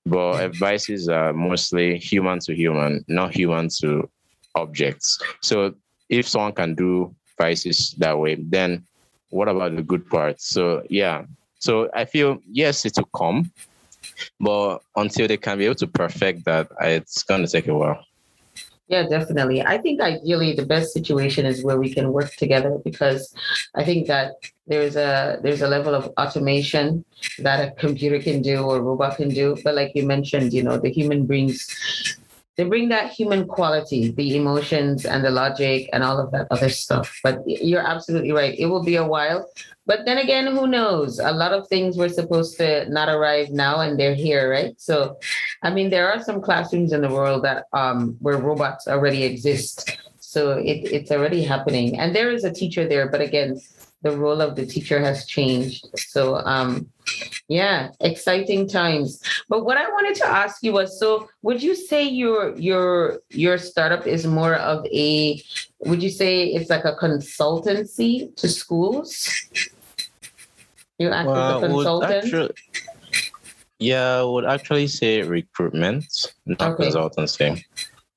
[0.04, 4.08] But vices are mostly human to human, not human to
[4.54, 5.18] objects.
[5.40, 5.74] So
[6.08, 8.84] if someone can do vices that way, then
[9.30, 10.48] what about the good parts?
[10.48, 11.24] So yeah.
[11.60, 13.52] So I feel yes, it will come,
[14.40, 18.04] but until they can be able to perfect that, it's gonna take a while.
[18.92, 19.62] Yeah, definitely.
[19.62, 23.34] I think ideally the best situation is where we can work together because
[23.74, 24.34] I think that
[24.66, 27.02] there's a there's a level of automation
[27.38, 29.56] that a computer can do or robot can do.
[29.64, 31.66] But like you mentioned, you know, the human brings
[32.62, 36.68] they bring that human quality, the emotions and the logic and all of that other
[36.68, 37.18] stuff.
[37.24, 38.56] But you're absolutely right.
[38.56, 39.50] It will be a while.
[39.84, 41.18] But then again, who knows?
[41.18, 44.80] A lot of things were supposed to not arrive now and they're here, right?
[44.80, 45.18] So,
[45.64, 49.98] I mean, there are some classrooms in the world that um, where robots already exist.
[50.20, 51.98] So it, it's already happening.
[51.98, 53.60] And there is a teacher there, but again,
[54.02, 55.86] the role of the teacher has changed.
[55.96, 56.90] So um,
[57.48, 59.22] yeah, exciting times.
[59.48, 63.58] But what I wanted to ask you was so would you say your your your
[63.58, 65.42] startup is more of a
[65.80, 69.28] would you say it's like a consultancy to schools?
[70.98, 72.24] You act well, as a consultant?
[72.24, 72.50] Actually,
[73.78, 76.06] yeah, I would actually say recruitment,
[76.46, 76.90] not okay.
[76.90, 77.64] consultancy.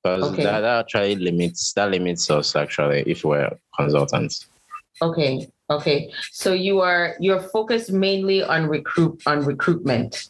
[0.02, 0.44] Because okay.
[0.44, 4.46] that, that actually limits that limits us actually if we're consultants.
[5.02, 5.48] Okay.
[5.68, 6.12] Okay.
[6.30, 10.28] So you are you're focused mainly on recruit on recruitment.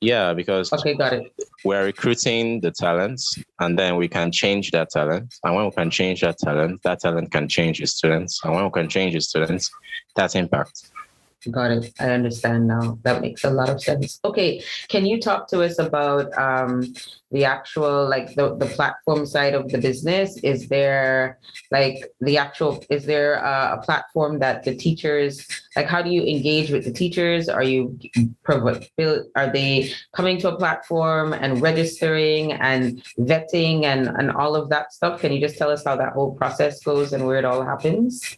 [0.00, 1.32] Yeah, because okay, got it.
[1.64, 5.34] We're recruiting the talents, and then we can change that talent.
[5.42, 8.40] And when we can change that talent, that talent can change the students.
[8.44, 9.70] And when we can change the students,
[10.14, 10.88] that impact.
[11.50, 11.92] Got it.
[12.00, 12.98] I understand now.
[13.02, 14.18] That makes a lot of sense.
[14.24, 16.92] Okay, can you talk to us about um,
[17.30, 20.36] the actual like the, the platform side of the business?
[20.38, 21.38] Is there
[21.70, 25.46] like the actual is there a, a platform that the teachers
[25.76, 25.86] like?
[25.86, 27.48] How do you engage with the teachers?
[27.48, 27.96] Are you
[28.48, 34.92] are they coming to a platform and registering and vetting and and all of that
[34.92, 35.20] stuff?
[35.20, 38.36] Can you just tell us how that whole process goes and where it all happens?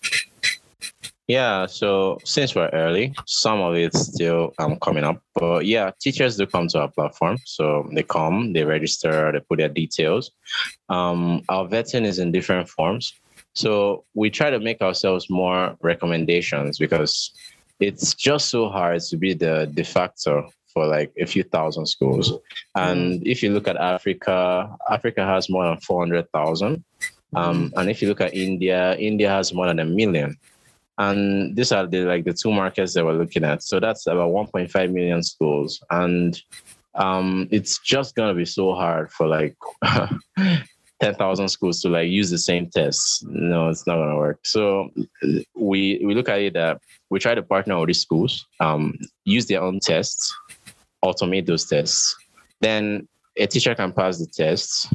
[1.31, 5.23] Yeah, so since we're early, some of it's still um, coming up.
[5.37, 7.39] But yeah, teachers do come to our platform.
[7.45, 10.33] So they come, they register, they put their details.
[10.89, 13.13] Um, our vetting is in different forms.
[13.55, 17.31] So we try to make ourselves more recommendations because
[17.79, 22.33] it's just so hard to be the de facto for like a few thousand schools.
[22.75, 26.83] And if you look at Africa, Africa has more than 400,000.
[27.37, 30.37] Um, and if you look at India, India has more than a million.
[31.01, 33.63] And these are the like the two markets that we're looking at.
[33.63, 35.83] So that's about 1.5 million schools.
[35.89, 36.39] And
[36.95, 39.57] um, it's just gonna be so hard for like
[41.01, 43.25] 10,000 schools to like use the same tests.
[43.27, 44.41] No, it's not gonna work.
[44.45, 44.91] So
[45.55, 49.47] we we look at it that we try to partner with these schools, um, use
[49.47, 50.31] their own tests,
[51.03, 52.15] automate those tests.
[52.61, 53.09] Then
[53.39, 54.87] a teacher can pass the tests,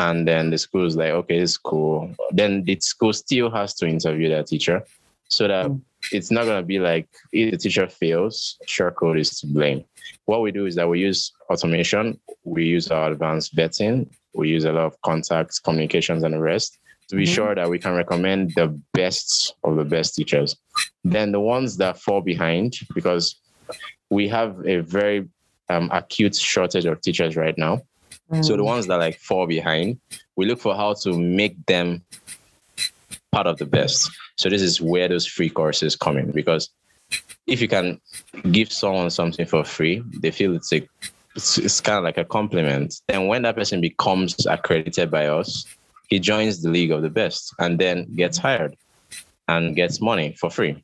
[0.00, 2.12] and then the school is like, okay, it's cool.
[2.32, 4.82] Then the school still has to interview that teacher,
[5.28, 5.70] so that
[6.12, 9.84] it's not gonna be like if the teacher fails, Shortcode is to blame.
[10.26, 14.64] What we do is that we use automation, we use our advanced vetting, we use
[14.64, 17.34] a lot of contacts, communications, and the rest to be Mhm.
[17.34, 20.56] sure that we can recommend the best of the best teachers.
[21.04, 23.36] Then the ones that fall behind, because
[24.10, 25.28] we have a very
[25.68, 27.82] um, acute shortage of teachers right now.
[28.40, 29.98] So the ones that like fall behind,
[30.36, 32.04] we look for how to make them
[33.36, 34.10] part of the best.
[34.38, 36.70] So this is where those free courses come in because
[37.46, 38.00] if you can
[38.50, 40.88] give someone something for free, they feel it's a
[41.34, 42.94] it's, it's kind of like a compliment.
[43.08, 45.66] Then when that person becomes accredited by us,
[46.08, 48.74] he joins the league of the best and then gets hired
[49.48, 50.82] and gets money for free.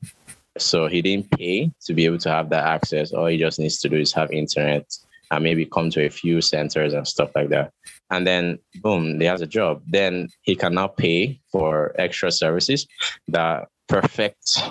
[0.58, 3.12] So he didn't pay to be able to have that access.
[3.12, 4.84] All he just needs to do is have internet
[5.30, 7.72] and maybe come to a few centers and stuff like that.
[8.12, 9.82] And then boom, he has a job.
[9.88, 12.86] Then he can now pay for extra services
[13.28, 14.62] that perfect,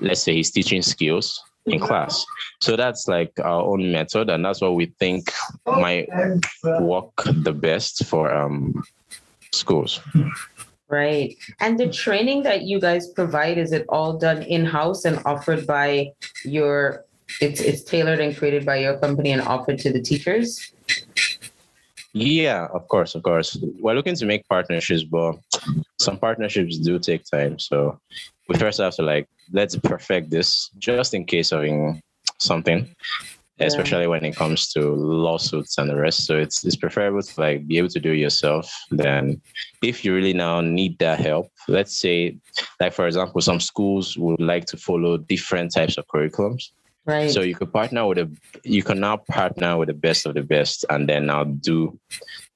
[0.00, 2.24] let's say his teaching skills in class.
[2.60, 5.32] So that's like our own method, and that's what we think
[5.66, 6.08] might
[6.80, 8.84] work the best for um
[9.52, 10.00] schools.
[10.88, 11.36] Right.
[11.58, 16.12] And the training that you guys provide, is it all done in-house and offered by
[16.44, 17.04] your
[17.40, 20.72] it's it's tailored and created by your company and offered to the teachers?
[22.18, 23.58] Yeah, of course, of course.
[23.78, 25.36] We're looking to make partnerships, but
[25.98, 27.58] some partnerships do take time.
[27.58, 28.00] So
[28.48, 32.00] we first have to like let's perfect this just in case of in
[32.38, 32.88] something,
[33.58, 33.66] Yeah.
[33.66, 34.80] especially when it comes to
[35.24, 36.24] lawsuits and the rest.
[36.24, 38.72] So it's it's preferable to like be able to do it yourself.
[38.90, 39.42] Then
[39.82, 42.38] if you really now need that help, let's say
[42.80, 46.70] like for example, some schools would like to follow different types of curriculums.
[47.06, 47.30] Right.
[47.30, 48.30] So you could partner with a
[48.64, 51.98] you can now partner with the best of the best and then now do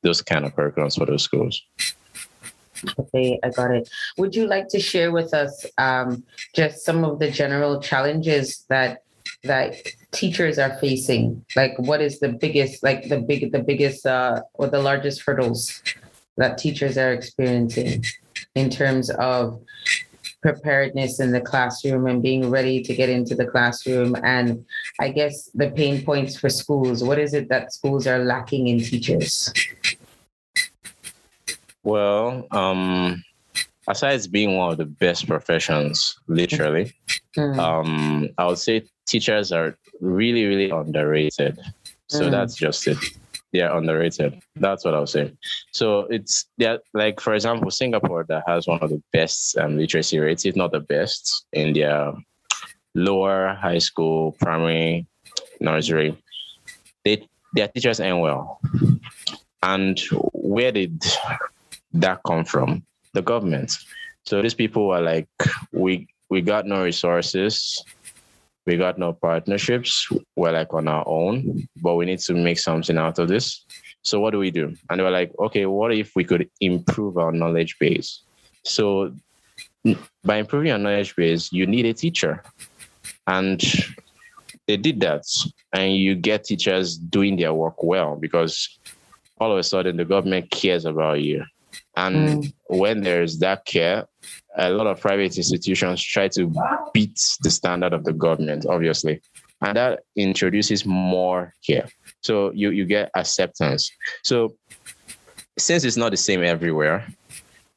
[0.02, 1.62] those kind of curriculums for those schools.
[2.98, 3.88] Okay, I got it.
[4.18, 9.02] Would you like to share with us um, just some of the general challenges that
[9.44, 9.76] that
[10.10, 11.44] teachers are facing?
[11.56, 15.82] Like, what is the biggest, like the big, the biggest, uh, or the largest hurdles
[16.36, 18.04] that teachers are experiencing
[18.54, 19.60] in terms of
[20.42, 24.16] preparedness in the classroom and being ready to get into the classroom?
[24.24, 24.64] And
[25.00, 27.04] I guess the pain points for schools.
[27.04, 29.52] What is it that schools are lacking in teachers?
[31.82, 33.22] Well, um
[33.88, 36.92] aside being one of the best professions, literally,
[37.36, 41.58] Mm, um, I would say teachers are really, really underrated.
[42.08, 42.30] So Mm.
[42.32, 42.98] that's just it.
[43.52, 44.40] They're underrated.
[44.56, 45.36] That's what I was saying.
[45.72, 50.18] So it's yeah, like for example, Singapore that has one of the best um, literacy
[50.18, 52.12] rates, if not the best, in their
[52.94, 55.06] lower high school, primary,
[55.60, 56.16] nursery.
[57.04, 58.60] They their teachers end well.
[59.62, 60.00] And
[60.32, 61.02] where did
[61.92, 62.84] that come from?
[63.12, 63.76] The government.
[64.26, 65.28] So these people are like,
[65.72, 67.84] we we got no resources,
[68.70, 70.08] we got no partnerships.
[70.36, 73.64] We're like on our own, but we need to make something out of this.
[74.02, 74.76] So what do we do?
[74.88, 78.22] And they were like, okay, what if we could improve our knowledge base?
[78.64, 79.12] So
[80.22, 82.44] by improving our knowledge base, you need a teacher.
[83.26, 83.60] And
[84.68, 85.24] they did that.
[85.72, 88.78] And you get teachers doing their work well because
[89.40, 91.44] all of a sudden the government cares about you.
[91.96, 92.52] And mm.
[92.68, 94.06] when there's that care,
[94.56, 96.52] a lot of private institutions try to
[96.92, 99.20] beat the standard of the government, obviously.
[99.62, 101.88] And that introduces more care.
[102.22, 103.90] So you, you get acceptance.
[104.22, 104.56] So
[105.58, 107.06] since it's not the same everywhere,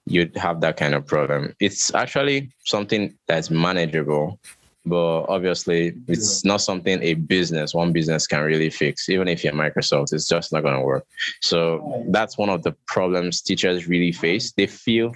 [0.06, 1.54] you'd have that kind of problem.
[1.60, 4.40] It's actually something that's manageable,
[4.86, 9.10] but obviously it's not something a business, one business can really fix.
[9.10, 11.06] Even if you're Microsoft, it's just not going to work.
[11.42, 14.52] So that's one of the problems teachers really face.
[14.54, 15.14] They feel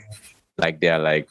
[0.57, 1.29] like they're like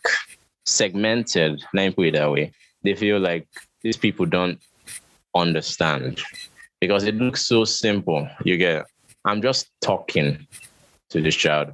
[0.65, 1.63] segmented.
[1.73, 2.53] Let me put it that way.
[2.83, 3.49] They feel like
[3.83, 4.61] these people don't
[5.35, 6.21] understand
[6.81, 8.29] because it looks so simple.
[8.45, 8.87] You get,
[9.25, 10.47] I'm just talking
[11.11, 11.73] to this child.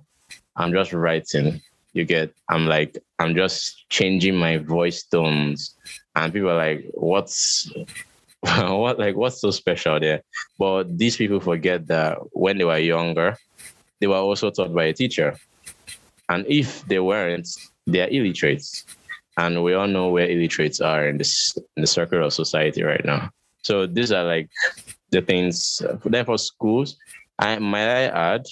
[0.57, 1.61] I'm just writing.
[1.93, 5.75] You get, I'm like, I'm just changing my voice tones.
[6.15, 7.71] And people are like, what's
[8.43, 10.23] what like what's so special there?
[10.59, 13.37] But these people forget that when they were younger,
[14.01, 15.39] they were also taught by a teacher.
[16.29, 17.49] And if they weren't,
[17.87, 18.85] they are illiterates.
[19.37, 23.05] And we all know where illiterates are in this in the circle of society right
[23.05, 23.31] now.
[23.62, 24.51] So these are like
[25.11, 25.81] the things.
[26.05, 26.97] Then for schools,
[27.39, 28.03] I might I
[28.35, 28.47] add,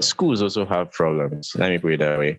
[0.00, 1.52] schools also have problems.
[1.56, 2.38] Let me put it that way.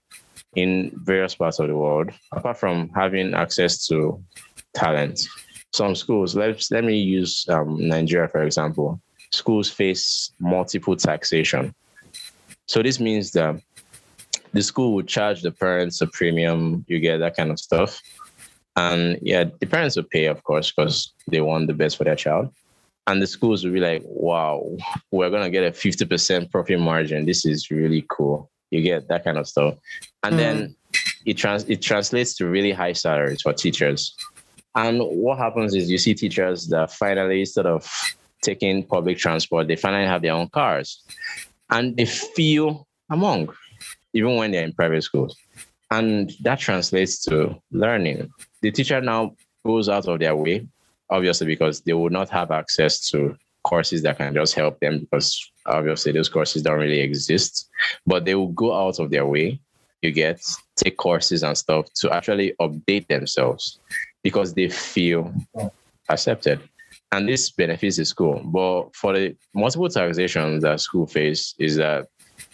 [0.56, 4.22] In various parts of the world, apart from having access to
[4.74, 5.22] talent,
[5.74, 6.36] some schools.
[6.36, 9.02] Let let me use um, Nigeria for example.
[9.32, 11.74] Schools face multiple taxation.
[12.68, 13.62] So this means that
[14.54, 16.86] the school would charge the parents a premium.
[16.88, 18.02] You get that kind of stuff.
[18.76, 22.16] And yeah, the parents would pay, of course, because they want the best for their
[22.16, 22.54] child.
[23.08, 24.78] And the schools would be like, wow,
[25.12, 27.26] we're going to get a 50% profit margin.
[27.26, 28.50] This is really cool.
[28.70, 29.76] You get that kind of stuff.
[30.24, 30.38] And mm.
[30.38, 30.76] then
[31.26, 34.16] it, trans- it translates to really high salaries for teachers.
[34.76, 37.92] And what happens is you see teachers that finally, instead of
[38.42, 41.04] taking public transport, they finally have their own cars.
[41.70, 43.50] And they feel among,
[44.14, 45.36] even when they're in private schools.
[45.92, 48.32] And that translates to learning.
[48.62, 49.36] The teacher now
[49.66, 50.68] goes out of their way,
[51.10, 55.52] obviously, because they will not have access to courses that can just help them because
[55.66, 57.70] obviously those courses don't really exist.
[58.06, 59.60] But they will go out of their way,
[60.02, 60.42] you get,
[60.78, 63.80] take courses and stuff to actually update themselves
[64.24, 65.34] because they feel
[66.10, 66.62] accepted.
[67.12, 68.42] And this benefits the school.
[68.46, 72.08] But for the multiple taxations that school face is that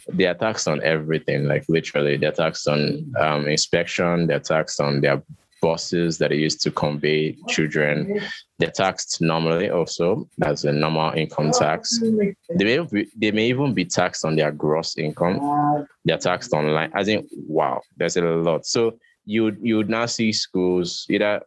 [0.10, 5.02] they are taxed on everything, like literally, they're taxed on um, inspection, they're taxed on
[5.02, 5.22] their
[5.62, 8.22] buses that are used to convey children.
[8.60, 12.00] They're taxed normally also as a normal income tax.
[12.00, 15.88] They may, be, they may even be taxed on their gross income.
[16.06, 16.92] They're taxed online.
[16.94, 18.66] I think, wow, there's a lot.
[18.66, 21.42] So you you would now see schools either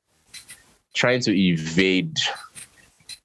[0.94, 2.18] trying to evade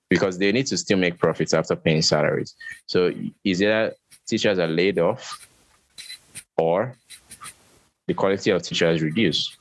[0.10, 2.56] because they need to still make profits after paying salaries.
[2.86, 3.12] So
[3.44, 3.98] is it
[4.28, 5.48] teachers are laid off
[6.58, 6.96] or
[8.08, 9.58] the quality of teachers reduced?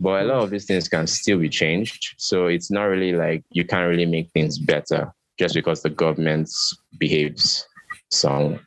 [0.00, 2.14] But a lot of these things can still be changed.
[2.18, 6.50] So it's not really like you can't really make things better just because the government
[6.98, 7.66] behaves
[8.10, 8.60] some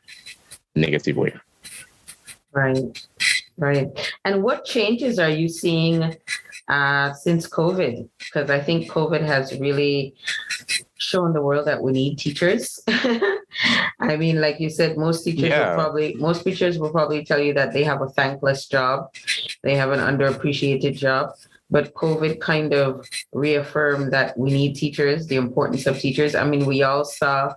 [0.74, 1.34] negative way.
[2.52, 3.06] Right,
[3.56, 3.88] right.
[4.24, 6.16] And what changes are you seeing
[6.68, 10.14] uh, since COVID, because I think COVID has really
[10.98, 12.80] shown the world that we need teachers.
[14.00, 15.68] I mean, like you said, most teachers yeah.
[15.70, 19.14] will probably most teachers will probably tell you that they have a thankless job,
[19.62, 21.30] they have an underappreciated job.
[21.70, 26.34] But COVID kind of reaffirmed that we need teachers, the importance of teachers.
[26.34, 27.54] I mean, we all saw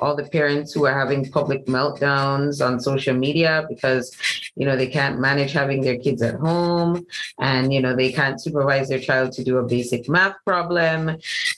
[0.00, 4.16] all the parents who are having public meltdowns on social media because
[4.54, 7.04] you know they can't manage having their kids at home
[7.40, 11.16] and you know they can't supervise their child to do a basic math problem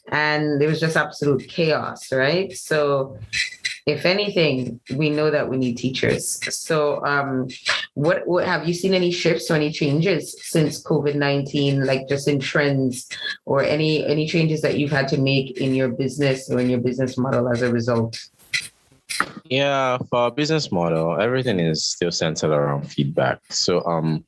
[0.09, 3.19] and there was just absolute chaos right so
[3.91, 6.41] if anything, we know that we need teachers.
[6.55, 7.49] So, um,
[7.95, 12.29] what, what have you seen any shifts or any changes since COVID nineteen, like just
[12.29, 13.09] in trends,
[13.45, 16.81] or any any changes that you've had to make in your business or in your
[16.81, 18.19] business model as a result?
[19.45, 23.41] Yeah, for our business model, everything is still centered around feedback.
[23.51, 24.25] So, um,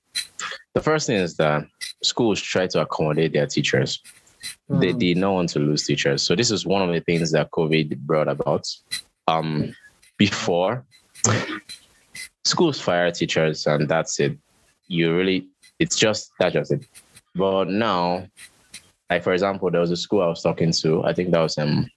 [0.74, 1.64] the first thing is that
[2.02, 4.00] schools try to accommodate their teachers.
[4.70, 4.80] Mm.
[4.80, 6.22] They did not want to lose teachers.
[6.22, 8.66] So this is one of the things that COVID brought about
[9.32, 9.74] um,
[10.18, 10.84] before
[12.44, 14.36] schools fire teachers and that's it.
[14.88, 16.86] You really, it's just that's just it.
[17.34, 18.26] But now,
[19.08, 21.04] like for example, there was a school I was talking to.
[21.04, 21.88] I think that was um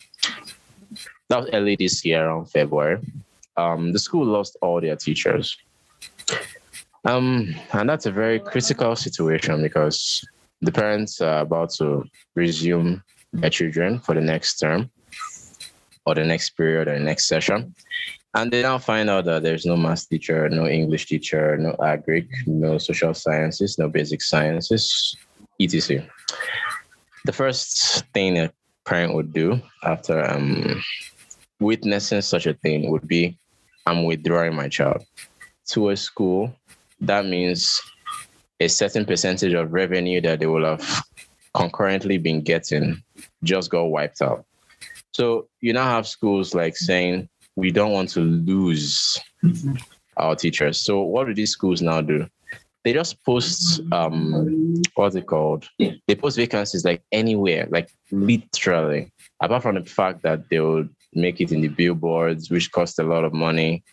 [1.29, 2.99] that was early this year around February.
[3.57, 5.57] Um, the school lost all their teachers.
[7.05, 10.25] Um, and that's a very critical situation because
[10.61, 12.03] the parents are about to
[12.35, 14.89] resume their children for the next term
[16.05, 17.73] or the next period or the next session.
[18.33, 22.27] And they now find out that there's no math teacher, no English teacher, no agric,
[22.45, 25.15] no social sciences, no basic sciences,
[25.59, 26.05] etc.
[27.23, 28.51] The first thing a
[28.85, 30.83] parent would do after um,
[31.59, 33.37] witnessing such a thing would be
[33.85, 35.03] I'm withdrawing my child
[35.67, 36.53] to a school.
[37.01, 37.81] That means
[38.59, 41.03] a certain percentage of revenue that they will have
[41.53, 43.01] concurrently been getting
[43.43, 44.45] just got wiped out.
[45.15, 49.17] So you now have schools like saying we don't want to lose
[50.17, 50.77] our teachers.
[50.77, 52.27] So what do these schools now do?
[52.83, 55.69] They just post um what's it called?
[55.79, 59.09] They post vacancies like anywhere, like literally.
[59.41, 63.03] Apart from the fact that they will make it in the billboards, which cost a
[63.03, 63.83] lot of money.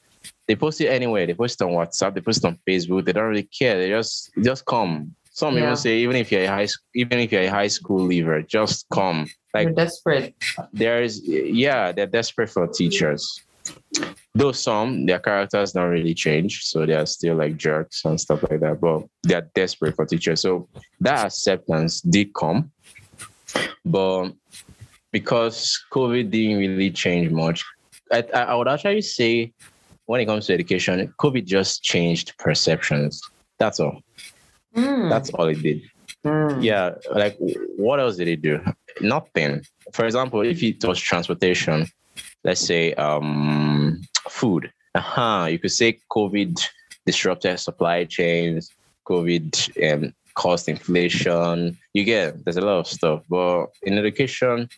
[0.49, 1.25] they post it anywhere.
[1.27, 2.15] They post it on WhatsApp.
[2.15, 3.05] They post it on Facebook.
[3.05, 3.79] They don't really care.
[3.79, 5.15] They just just come.
[5.35, 5.63] Some Yeah.
[5.65, 8.87] even say even if you're a high even if you're a high school leaver, just
[8.93, 9.27] come.
[9.55, 10.35] Like You're desperate.
[10.73, 13.41] there's yeah they're desperate for teachers
[14.35, 18.61] though some their characters don't really change so they're still like jerks and stuff like
[18.61, 20.67] that but they're desperate for teachers so
[21.01, 22.73] that acceptance did come
[23.85, 24.33] but
[25.13, 27.63] because covid didn't really change much
[28.11, 29.53] I I would actually say
[30.07, 33.21] when it comes to education covid just changed perceptions
[33.59, 34.01] that's all
[34.75, 35.83] Mm, that's all it did
[36.25, 36.63] mm.
[36.63, 37.37] yeah, like
[37.77, 38.61] what else did it do?
[39.01, 39.63] Nothing.
[39.93, 41.87] For example, if it was transportation,
[42.45, 44.73] let's say um food.
[44.95, 45.47] Uh-huh.
[45.51, 46.61] You could say COVID
[47.07, 48.71] disrupted supply chains,
[49.07, 51.79] COVID um, caused inflation.
[51.95, 53.23] You get there's a lot of stuff.
[53.29, 54.69] But in education,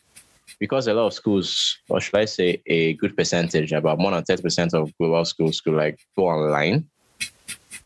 [0.59, 4.23] because a lot of schools, or should I say a good percentage, about more than
[4.23, 6.87] 30% of global schools could like go online,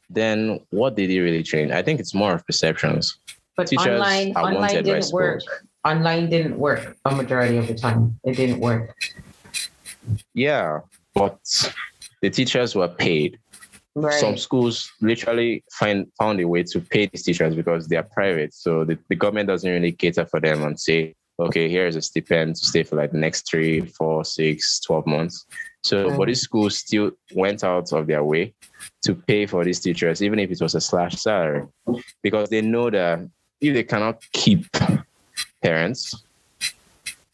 [0.09, 1.71] then what did it really change?
[1.71, 3.17] I think it's more of perceptions.
[3.55, 5.41] But Teachers online, are online wanted didn't work.
[5.85, 8.19] Online didn't work a majority of the time.
[8.23, 8.95] It didn't work.
[10.33, 10.79] Yeah,
[11.13, 11.39] but
[12.21, 13.37] the teachers were paid.
[13.95, 14.19] Right.
[14.19, 18.53] Some schools literally find found a way to pay these teachers because they are private.
[18.53, 22.55] So the, the government doesn't really cater for them and say, okay, here's a stipend
[22.55, 25.45] to stay for like the next three, four, six, 12 months.
[25.83, 26.27] So, but mm.
[26.27, 28.53] these schools still went out of their way
[29.03, 31.65] to pay for these teachers, even if it was a slash salary,
[32.21, 33.19] because they know that
[33.61, 34.65] if they cannot keep
[35.61, 36.23] parents,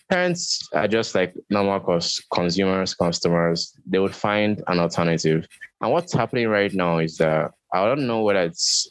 [0.10, 3.74] parents are just like normal cons- consumers, customers.
[3.86, 5.48] They would find an alternative.
[5.82, 8.88] And what's happening right now is that I don't know whether it's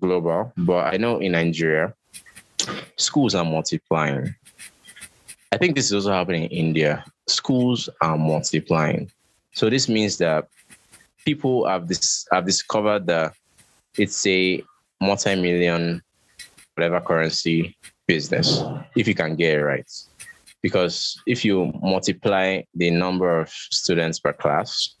[0.00, 1.94] global, but I know in Nigeria,
[2.96, 4.34] schools are multiplying.
[5.52, 7.04] I think this is also happening in India.
[7.28, 9.10] Schools are multiplying.
[9.52, 10.48] So this means that
[11.26, 13.34] people have this have discovered that
[13.98, 14.62] it's a
[15.02, 16.00] multi-million
[16.74, 18.62] whatever currency business
[18.94, 19.90] if you can get it right.
[20.62, 24.94] Because if you multiply the number of students per class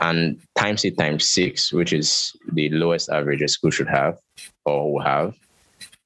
[0.00, 4.18] and times it times six, which is the lowest average a school should have
[4.64, 5.34] or will have,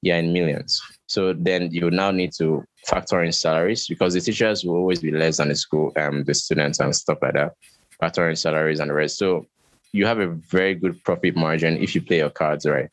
[0.01, 0.79] yeah, in millions.
[1.07, 5.11] So then you now need to factor in salaries because the teachers will always be
[5.11, 7.53] less than the school, um, the students and stuff like that.
[7.99, 9.17] Factor salaries and the rest.
[9.17, 9.47] So
[9.91, 12.89] you have a very good profit margin if you play your cards right.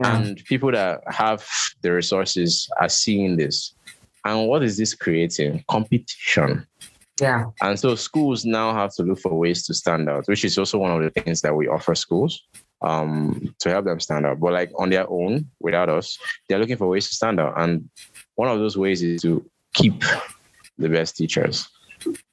[0.00, 0.16] Yeah.
[0.16, 1.46] And people that have
[1.82, 3.74] the resources are seeing this.
[4.24, 5.64] And what is this creating?
[5.68, 6.66] Competition.
[7.20, 7.46] yeah.
[7.60, 10.78] And so schools now have to look for ways to stand out, which is also
[10.78, 12.42] one of the things that we offer schools
[12.82, 14.40] um, to help them stand out.
[14.40, 16.18] But like on their own, without us,
[16.48, 17.54] they're looking for ways to stand out.
[17.56, 17.88] And
[18.36, 19.44] one of those ways is to
[19.74, 20.02] keep
[20.78, 21.68] the best teachers.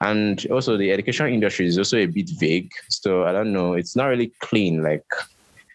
[0.01, 2.71] And also the education industry is also a bit vague.
[2.89, 5.05] So I don't know, it's not really clean like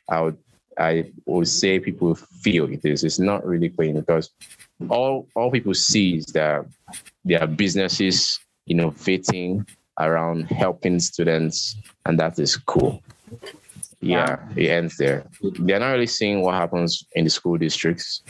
[0.08, 0.38] I would
[0.78, 3.04] I would say people feel it is.
[3.04, 4.30] It's not really clean because
[4.88, 6.66] all all people see is that
[7.24, 9.66] there are businesses innovating
[10.00, 11.76] around helping students,
[12.06, 13.02] and that is cool.
[14.00, 15.24] Yeah, it ends there.
[15.60, 18.22] They're not really seeing what happens in the school districts.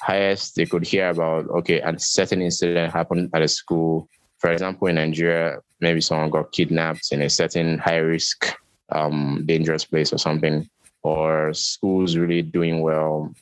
[0.00, 4.08] Highest they could hear about, okay, a certain incident happened at a school.
[4.40, 8.54] For example, in Nigeria, maybe someone got kidnapped in a certain high risk,
[8.90, 10.68] um, dangerous place or something,
[11.02, 13.32] or schools really doing well.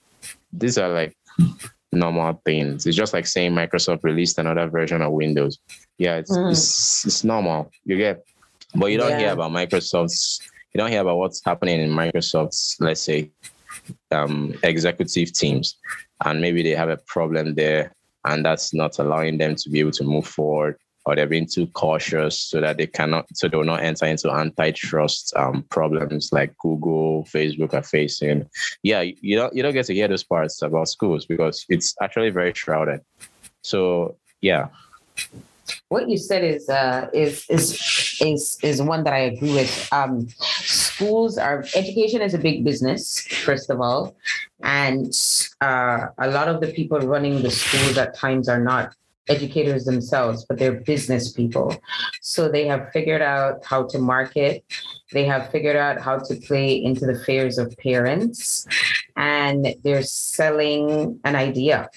[0.53, 1.17] These are like
[1.93, 2.85] normal things.
[2.87, 5.59] It's just like saying Microsoft released another version of Windows.
[5.99, 6.51] Yeah, it's Mm.
[6.51, 7.71] it's, it's normal.
[7.85, 8.25] You get,
[8.75, 10.41] but you don't hear about Microsoft's.
[10.75, 12.77] You don't hear about what's happening in Microsoft's.
[12.81, 13.31] Let's say,
[14.11, 15.77] um, executive teams,
[16.25, 17.93] and maybe they have a problem there,
[18.25, 20.77] and that's not allowing them to be able to move forward.
[21.09, 24.31] Or they're being too cautious so that they cannot, so they will not enter into
[24.31, 28.47] antitrust um, problems like Google, Facebook are facing
[28.83, 32.31] yeah, you don't you don't get to hear those parts about schools because it's actually
[32.31, 33.01] very shrouded.
[33.63, 34.69] So yeah,
[35.89, 39.89] what you said is uh, is is is is one that I agree with.
[39.93, 44.17] Um, schools are education is a big business, first of all,
[44.63, 45.13] and
[45.61, 48.95] uh, a lot of the people running the schools at times are not
[49.29, 51.77] educators themselves, but they're business people.
[52.23, 54.65] So they have figured out how to market.
[55.13, 58.67] They have figured out how to play into the fears of parents,
[59.17, 61.89] and they're selling an idea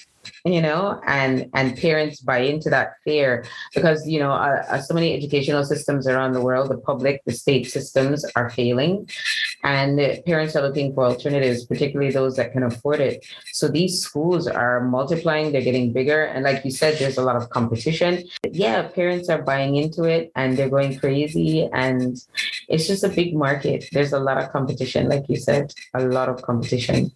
[0.44, 4.94] you know and and parents buy into that fear because you know uh, uh, so
[4.94, 9.08] many educational systems around the world the public the state systems are failing
[9.62, 13.24] and parents are looking for alternatives, particularly those that can afford it.
[13.52, 16.24] So these schools are multiplying, they're getting bigger.
[16.24, 18.24] And like you said, there's a lot of competition.
[18.44, 21.68] Yeah, parents are buying into it and they're going crazy.
[21.72, 22.16] And
[22.68, 23.84] it's just a big market.
[23.92, 27.12] There's a lot of competition, like you said, a lot of competition.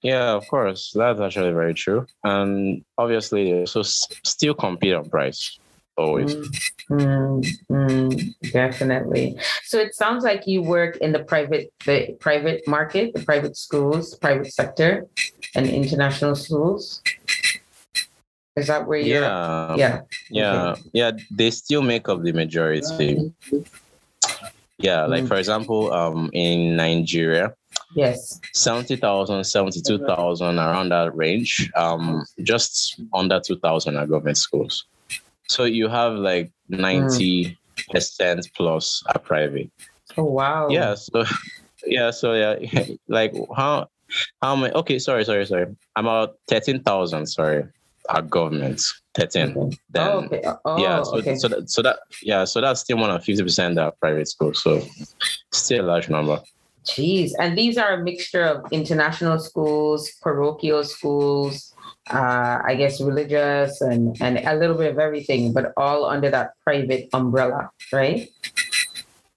[0.00, 0.92] Yeah, of course.
[0.94, 2.06] That's actually very true.
[2.24, 5.58] And obviously, they also still compete on price
[5.96, 6.34] always.
[6.90, 9.36] Mm, mm, definitely.
[9.64, 14.14] So it sounds like you work in the private the private market, the private schools,
[14.16, 15.06] private sector,
[15.54, 17.02] and international schools.
[18.56, 19.22] Is that where you're?
[19.22, 19.76] Yeah.
[19.76, 20.00] Yeah.
[20.30, 20.62] Yeah.
[20.72, 20.82] Okay.
[20.92, 21.10] Yeah.
[21.30, 23.32] They still make up the majority.
[24.78, 25.06] Yeah.
[25.06, 25.28] Like, Mm.
[25.28, 27.54] for example, um, in Nigeria,
[27.96, 28.40] Yes.
[28.52, 31.70] 70,000, 72,000, around that range.
[31.76, 34.84] Um, just under 2,000 are government schools.
[35.48, 36.84] So you have like hmm.
[36.84, 37.56] 90%
[38.56, 39.70] plus are private.
[40.16, 40.68] Oh wow.
[40.68, 40.94] Yeah.
[40.94, 41.24] So,
[41.86, 42.10] yeah.
[42.10, 42.86] So, yeah.
[43.08, 43.88] Like, how,
[44.42, 44.72] how many?
[44.74, 44.98] Okay.
[44.98, 45.66] Sorry, sorry, sorry.
[45.96, 47.64] About 13,000, sorry,
[48.08, 49.02] are governments.
[49.14, 49.56] 13.
[49.56, 49.78] Okay.
[49.90, 50.42] Then, oh, okay.
[50.64, 51.02] Oh, yeah.
[51.02, 51.36] So, okay.
[51.36, 52.44] so, that, so that, yeah.
[52.44, 54.62] So that's still more than 50% that are private schools.
[54.62, 54.82] So,
[55.52, 56.40] still a large number.
[56.84, 57.32] Jeez.
[57.38, 61.73] And these are a mixture of international schools, parochial schools,
[62.10, 66.52] uh, I guess religious and, and a little bit of everything, but all under that
[66.64, 68.28] private umbrella, right?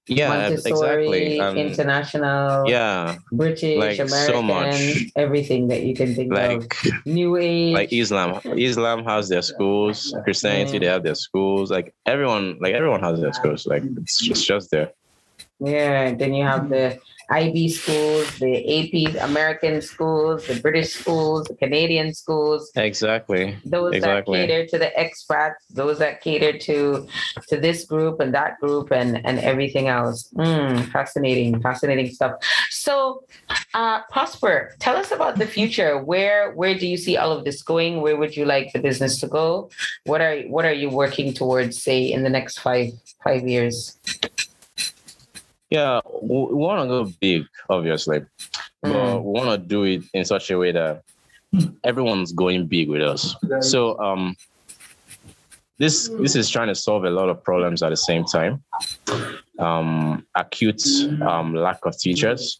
[0.08, 1.40] Yeah, Montessori, exactly.
[1.42, 5.12] Um, international, yeah, British, like, American, so much.
[5.18, 6.38] everything that you can think of.
[6.38, 7.74] like New age.
[7.74, 8.40] like Islam.
[8.58, 10.16] Islam has their schools.
[10.24, 11.72] Christianity, they have their schools.
[11.72, 13.68] Like everyone, like everyone has their schools.
[13.68, 14.94] Like it's just, just there.
[15.60, 16.98] Yeah, then you have the
[17.30, 23.58] IB schools, the AP American schools, the British schools, the Canadian schools, Exactly.
[23.66, 24.40] those Exactly.
[24.40, 27.08] that cater to the expats, those that cater to
[27.50, 30.30] to this group and that group and and everything else.
[30.36, 32.34] Mm, fascinating, fascinating stuff.
[32.70, 33.24] So,
[33.74, 36.02] uh, Prosper, tell us about the future.
[36.02, 38.02] Where where do you see all of this going?
[38.02, 39.70] Where would you like the business to go?
[40.06, 43.98] What are what are you working towards, say, in the next five five years?
[45.70, 48.22] Yeah, we, want to go big, obviously,
[48.82, 49.24] but Mm.
[49.24, 51.04] we want to do it in such a way that
[51.84, 53.36] everyone's going big with us.
[53.62, 54.36] So, um,
[55.78, 58.64] this this is trying to solve a lot of problems at the same time.
[59.60, 60.82] Um, acute
[61.22, 62.60] um, lack of teachers.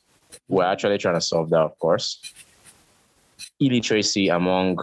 [0.50, 2.20] We're actually trying to solve that, of course.
[3.60, 4.78] Illiteracy among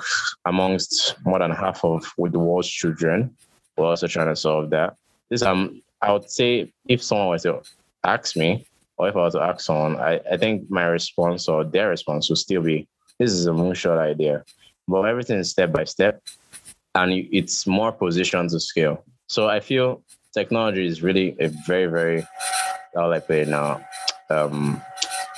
[0.46, 3.36] amongst more than half of the world's children.
[3.76, 4.96] We're also trying to solve that.
[5.30, 7.62] This um, I would say if someone was to
[8.04, 11.64] ask me, or if I was to ask someone, I, I think my response or
[11.64, 12.86] their response would still be,
[13.18, 14.44] this is a moonshot idea.
[14.86, 16.22] But everything is step by step
[16.94, 19.02] and it's more position to scale.
[19.26, 20.02] So I feel
[20.32, 22.26] technology is really a very, very,
[22.94, 23.84] how I put it now,
[24.30, 24.80] um,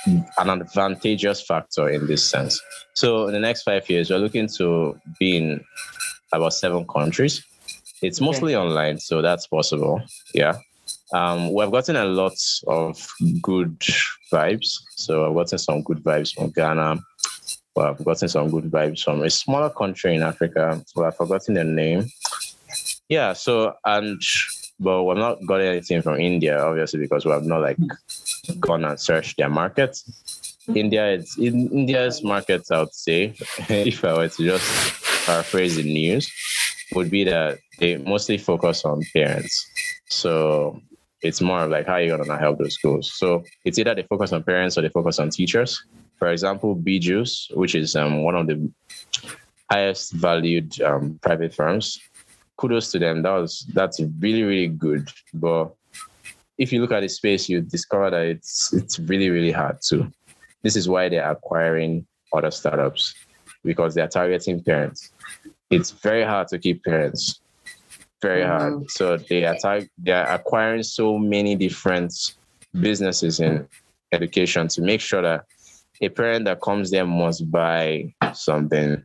[0.05, 2.61] an advantageous factor in this sense.
[2.93, 5.63] So in the next five years, we're looking to be in
[6.31, 7.43] about seven countries.
[8.01, 10.01] It's mostly online, so that's possible.
[10.33, 10.57] Yeah.
[11.13, 12.37] Um, we've gotten a lot
[12.67, 13.07] of
[13.41, 13.79] good
[14.31, 14.73] vibes.
[14.95, 16.99] So I've gotten some good vibes from Ghana.
[17.75, 20.81] Well, I've gotten some good vibes from a smaller country in Africa.
[20.95, 22.05] Well, I've forgotten the name.
[23.09, 23.33] Yeah.
[23.33, 24.21] So and
[24.79, 27.77] but we've not got anything from India, obviously, because we have not like
[28.59, 29.97] gone and searched their market.
[30.75, 32.69] India, it's in India's markets.
[32.69, 33.33] I would say,
[33.69, 36.31] if I were to just paraphrase the news,
[36.93, 39.65] would be that they mostly focus on parents.
[40.09, 40.81] So
[41.21, 43.13] it's more of like how you're gonna help those schools.
[43.15, 45.83] So it's either they focus on parents or they focus on teachers.
[46.19, 48.71] For example, BYJU'S, which is um, one of the
[49.71, 51.99] highest valued um, private firms.
[52.57, 53.21] Kudos to them.
[53.21, 55.09] That was that's really really good.
[55.33, 55.73] But
[56.57, 60.11] if you look at the space, you discover that it's it's really really hard to.
[60.63, 63.13] This is why they're acquiring other startups
[63.63, 65.11] because they're targeting parents.
[65.69, 67.41] It's very hard to keep parents.
[68.21, 68.73] Very mm-hmm.
[68.73, 68.91] hard.
[68.91, 72.13] So they are they are acquiring so many different
[72.79, 73.67] businesses in
[74.11, 75.45] education to make sure that
[76.01, 79.03] a parent that comes there must buy something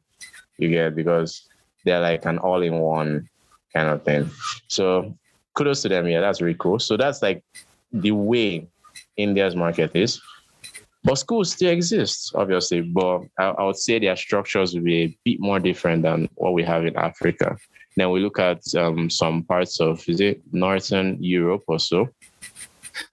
[0.59, 1.49] you get because
[1.85, 3.29] they're like an all-in-one
[3.75, 4.31] kind of thing.
[4.69, 5.15] So
[5.55, 6.07] kudos to them.
[6.07, 6.79] Yeah, that's really cool.
[6.79, 7.43] So that's like
[7.93, 8.67] the way
[9.17, 10.21] India's market is.
[11.05, 15.19] But schools still exist, obviously, but I, I would say their structures will be a
[15.25, 17.57] bit more different than what we have in Africa.
[17.97, 22.09] Then we look at um, some parts of is it Northern Europe or so.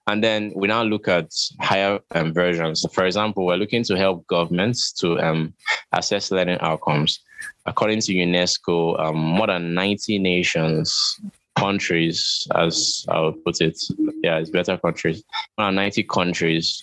[0.06, 2.84] And then we now look at higher um, versions.
[2.92, 5.54] For example, we're looking to help governments to um,
[5.92, 7.20] assess learning outcomes.
[7.66, 11.20] According to UNESCO, um, more than 90 nations
[11.56, 13.78] countries, as I would put it,
[14.22, 15.22] yeah, it's better countries.
[15.58, 16.82] more than 90 countries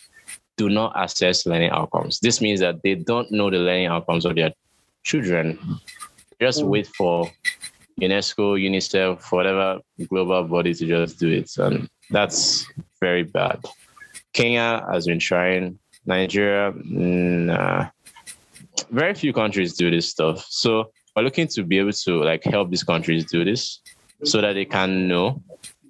[0.57, 2.19] do not assess learning outcomes.
[2.19, 4.51] This means that they don't know the learning outcomes of their
[5.03, 5.59] children.
[6.41, 6.67] Just mm.
[6.67, 7.31] wait for
[8.01, 9.79] UNESCO, UNICEF, whatever
[10.09, 11.51] global body to just do it.
[11.57, 12.65] And that's
[13.01, 13.63] very bad.
[14.33, 17.87] Kenya has been trying, Nigeria, nah.
[18.91, 20.45] Very few countries do this stuff.
[20.49, 23.79] So we're looking to be able to like help these countries do this
[24.23, 25.41] so that they can know.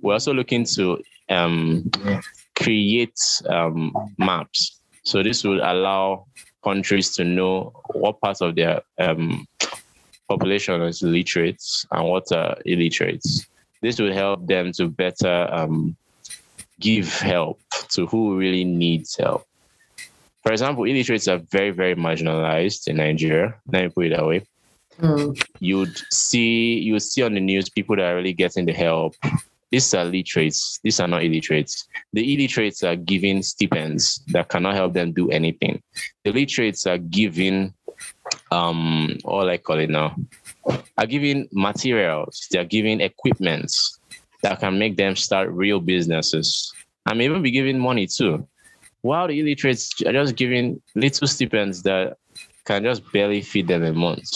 [0.01, 1.91] We're also looking to um,
[2.55, 4.79] create um, maps.
[5.03, 6.27] So this will allow
[6.63, 9.45] countries to know what parts of their um,
[10.28, 13.23] population is literate and what are illiterate.
[13.82, 15.95] This will help them to better um,
[16.80, 17.59] give help
[17.89, 19.45] to who really needs help.
[20.43, 23.55] For example, illiterates are very, very marginalized in Nigeria.
[23.71, 24.45] Let me put it that way.
[24.99, 25.41] Mm.
[25.59, 29.15] You'd see you would see on the news people that are really getting the help.
[29.71, 30.80] These are literates.
[30.82, 31.88] These are not illiterates.
[32.13, 35.84] The illiterates are giving stipends that cannot help them do anything.
[36.23, 37.73] The literates are giving
[38.51, 40.15] um all I call it now
[40.97, 43.71] are giving materials, they're giving equipment
[44.41, 46.73] that can make them start real businesses.
[47.05, 48.45] and even be giving money too.
[49.01, 52.17] While the illiterates are just giving little stipends that
[52.65, 54.29] can just barely feed them a month,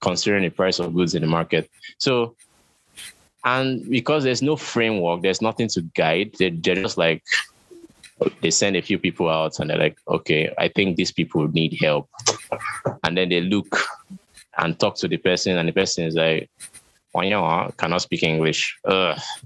[0.00, 1.70] considering the price of goods in the market.
[1.98, 2.34] So,
[3.44, 7.22] and because there's no framework, there's nothing to guide, they're, they're just like,
[8.40, 11.76] they send a few people out and they're like, okay, I think these people need
[11.80, 12.08] help.
[13.04, 13.76] And then they look
[14.56, 16.50] and talk to the person, and the person is like,
[17.14, 18.78] Wanya cannot speak English.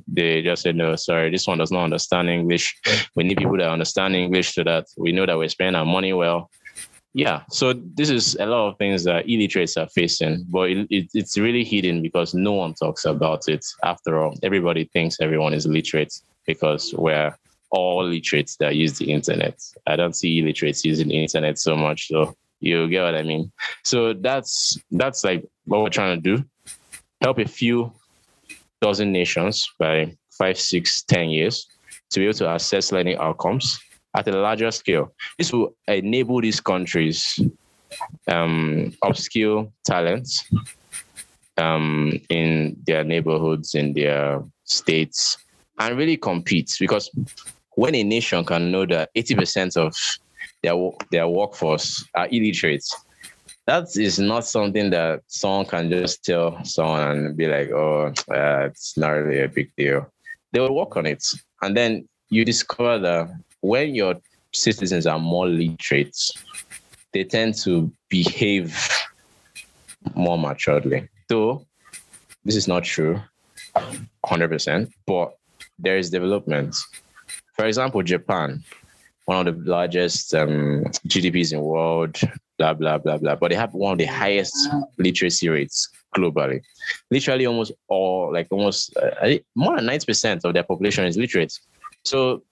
[0.08, 2.76] They just said, no, sorry, this one does not understand English.
[3.14, 6.12] We need people that understand English so that we know that we're spending our money
[6.12, 6.50] well.
[7.14, 11.10] Yeah, so this is a lot of things that illiterates are facing, but it, it,
[11.12, 13.66] it's really hidden because no one talks about it.
[13.84, 16.14] After all, everybody thinks everyone is literate
[16.46, 17.36] because we're
[17.70, 19.60] all literates that use the internet.
[19.86, 22.08] I don't see illiterates using the internet so much.
[22.08, 23.52] So you get what I mean?
[23.84, 26.44] So that's that's like what we're trying to do.
[27.20, 27.92] Help a few
[28.80, 31.66] dozen nations by five, six, ten years
[32.10, 33.78] to be able to assess learning outcomes
[34.16, 35.12] at a larger scale.
[35.38, 37.40] This will enable these countries
[38.28, 40.48] um, upskill talents
[41.58, 45.36] um, in their neighborhoods, in their states,
[45.78, 46.70] and really compete.
[46.78, 47.10] Because
[47.74, 49.94] when a nation can know that 80% of
[50.62, 50.74] their
[51.10, 52.84] their workforce are illiterate.
[53.66, 58.66] That is not something that someone can just tell someone and be like, "Oh, uh,
[58.70, 60.10] it's not really a big deal."
[60.52, 61.24] They will work on it,
[61.62, 64.20] and then you discover that when your
[64.52, 66.16] citizens are more literate,
[67.12, 68.76] they tend to behave
[70.14, 71.08] more maturely.
[71.28, 71.66] Though
[72.44, 73.20] this is not true,
[74.24, 75.34] hundred percent, but
[75.78, 76.74] there is development.
[77.54, 78.64] For example, Japan
[79.26, 82.18] one of the largest um, GDPs in the world,
[82.58, 83.36] blah, blah, blah, blah.
[83.36, 84.54] But they have one of the highest
[84.98, 86.62] literacy rates globally.
[87.10, 91.52] Literally almost all, like almost uh, more than 90% of their population is literate.
[92.04, 92.42] So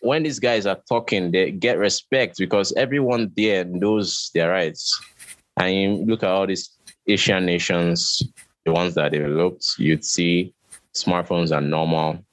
[0.00, 5.00] when these guys are talking, they get respect because everyone there knows their rights.
[5.56, 6.70] And you look at all these
[7.06, 8.22] Asian nations,
[8.64, 10.54] the ones that developed, you'd see
[10.94, 12.24] smartphones are normal.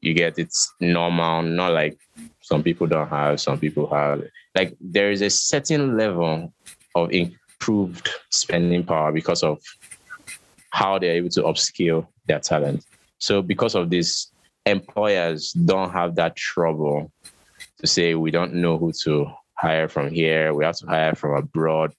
[0.00, 1.98] You get it's normal, not like
[2.40, 4.22] some people don't have, some people have.
[4.54, 6.52] Like there is a certain level
[6.94, 9.60] of improved spending power because of
[10.70, 12.84] how they're able to upskill their talent.
[13.18, 14.32] So because of this,
[14.66, 17.10] employers don't have that trouble
[17.78, 21.34] to say we don't know who to hire from here, we have to hire from
[21.34, 21.92] abroad.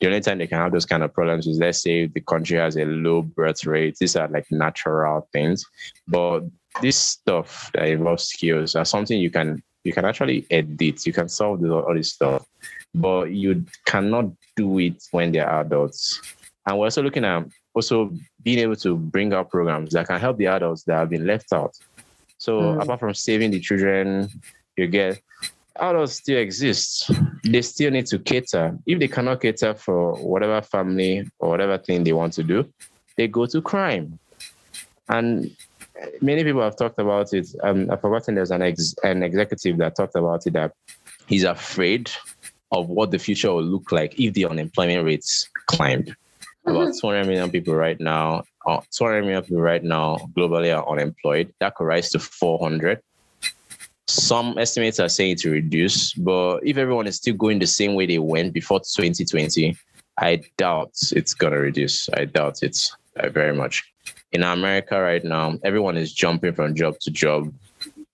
[0.00, 2.58] The only time they can have those kind of problems is let's say the country
[2.58, 3.96] has a low birth rate.
[3.98, 5.64] These are like natural things.
[6.06, 6.42] But
[6.80, 11.28] this stuff that involves skills are something you can you can actually edit, you can
[11.28, 12.46] solve the, all this stuff,
[12.94, 16.20] but you cannot do it when they're adults.
[16.66, 17.44] And we're also looking at
[17.74, 18.12] also
[18.42, 21.52] being able to bring out programs that can help the adults that have been left
[21.52, 21.76] out.
[22.38, 22.82] So mm.
[22.82, 24.28] apart from saving the children,
[24.76, 25.20] you get
[25.76, 27.10] adults still exist.
[27.42, 28.78] They still need to cater.
[28.86, 32.72] If they cannot cater for whatever family or whatever thing they want to do,
[33.16, 34.18] they go to crime.
[35.08, 35.56] And
[36.20, 37.48] many people have talked about it.
[37.62, 40.72] Um, I've forgotten there's an ex- an executive that talked about it that
[41.26, 42.10] he's afraid
[42.70, 46.14] of what the future will look like if the unemployment rates climbed.
[46.64, 47.06] About mm-hmm.
[47.08, 51.52] 200 million people right now, uh, 200 million people right now globally are unemployed.
[51.60, 53.00] That could rise to 400.
[54.06, 58.06] Some estimates are saying to reduce, but if everyone is still going the same way
[58.06, 59.76] they went before 2020,
[60.18, 62.08] I doubt it's gonna reduce.
[62.10, 62.78] I doubt it
[63.18, 63.82] uh, very much.
[64.32, 67.52] In America right now, everyone is jumping from job to job.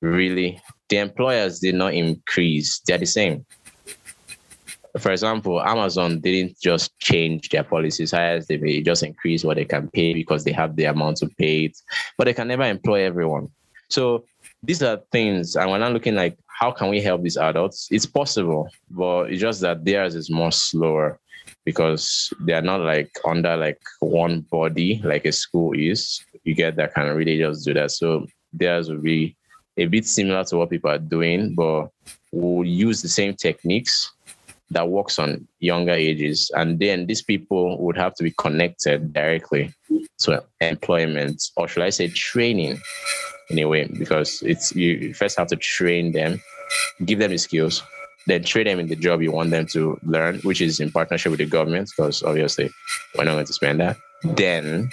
[0.00, 3.44] Really, the employers did not increase; they're the same.
[4.98, 9.64] For example, Amazon didn't just change their policies as they may just increase what they
[9.64, 11.78] can pay because they have the amount to pay it,
[12.16, 13.48] but they can never employ everyone.
[13.88, 14.24] So
[14.62, 17.86] these are things, and we're not looking like how can we help these adults?
[17.90, 21.20] It's possible, but it's just that theirs is more slower
[21.64, 26.24] because they are not like under like one body like a school is.
[26.44, 27.90] You get that kind of really just do that.
[27.90, 29.36] So theirs will be
[29.76, 31.88] a bit similar to what people are doing, but
[32.32, 34.10] we'll use the same techniques
[34.70, 36.50] that works on younger ages.
[36.54, 39.72] And then these people would have to be connected directly
[40.20, 42.80] to employment, or should I say training
[43.50, 46.42] in a way, because it's you first have to train them,
[47.04, 47.82] give them the skills,
[48.28, 51.30] then train them in the job you want them to learn, which is in partnership
[51.30, 52.70] with the government, because obviously
[53.16, 53.96] we're not going to spend that.
[54.22, 54.90] Then,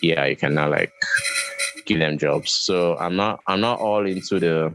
[0.00, 0.92] yeah, you can now like
[1.86, 2.52] give them jobs.
[2.52, 4.72] So I'm not I'm not all into the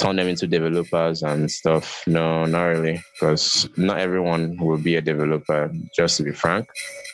[0.00, 2.02] turn them into developers and stuff.
[2.06, 5.72] No, not really, because not everyone will be a developer.
[5.96, 6.68] Just to be frank,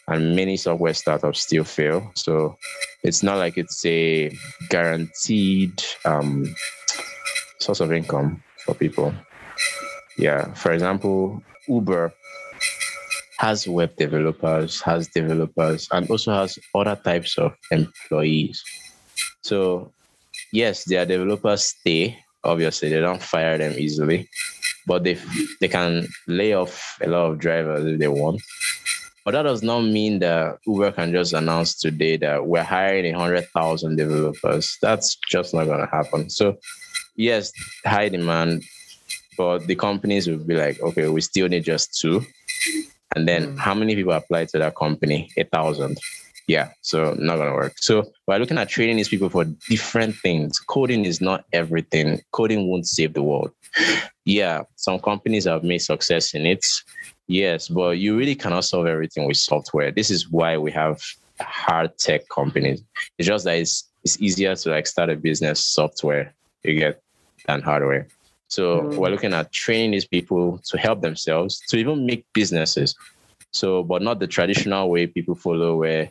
[0.08, 2.10] and many software startups still fail.
[2.14, 2.56] So
[3.04, 4.36] it's not like it's a
[4.70, 6.54] guaranteed um,
[7.60, 9.14] source of income for people.
[10.22, 12.14] Yeah, for example, Uber
[13.38, 18.62] has web developers, has developers, and also has other types of employees.
[19.40, 19.90] So,
[20.52, 22.16] yes, their developers stay.
[22.44, 24.28] Obviously, they don't fire them easily,
[24.86, 25.18] but they
[25.60, 28.40] they can lay off a lot of drivers if they want.
[29.24, 33.18] But that does not mean that Uber can just announce today that we're hiring a
[33.18, 34.78] hundred thousand developers.
[34.80, 36.30] That's just not gonna happen.
[36.30, 36.58] So,
[37.16, 37.50] yes,
[37.84, 38.62] high demand,
[39.36, 42.24] but the companies will be like, okay, we still need just two
[43.14, 43.58] and then mm.
[43.58, 45.30] how many people apply to that company?
[45.36, 45.98] A thousand.
[46.48, 47.74] Yeah, so not gonna work.
[47.76, 50.58] So we're looking at training these people for different things.
[50.58, 52.20] Coding is not everything.
[52.32, 53.52] Coding won't save the world.
[54.24, 56.64] Yeah, some companies have made success in it.
[57.28, 59.90] Yes, but you really cannot solve everything with software.
[59.90, 61.00] This is why we have
[61.40, 62.82] hard tech companies.
[63.18, 67.00] It's just that it's it's easier to like start a business software you get
[67.46, 68.08] than hardware.
[68.52, 68.96] So mm.
[68.98, 72.94] we're looking at training these people to help themselves to even make businesses.
[73.50, 76.10] So, but not the traditional way people follow where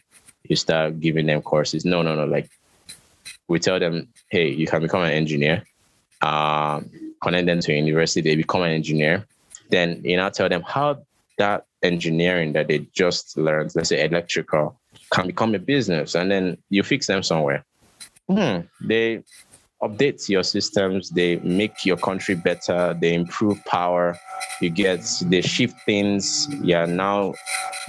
[0.49, 1.85] you start giving them courses.
[1.85, 2.25] No, no, no.
[2.25, 2.49] Like
[3.47, 5.63] we tell them, hey, you can become an engineer.
[6.23, 6.89] Um,
[7.21, 9.27] connect them to university, they become an engineer.
[9.69, 11.03] Then you now tell them how
[11.37, 14.79] that engineering that they just learned, let's say electrical,
[15.11, 17.63] can become a business, and then you fix them somewhere.
[18.27, 19.23] Hmm, they
[19.81, 24.17] update your systems, they make your country better, they improve power,
[24.61, 27.33] you get they shift things, yeah, now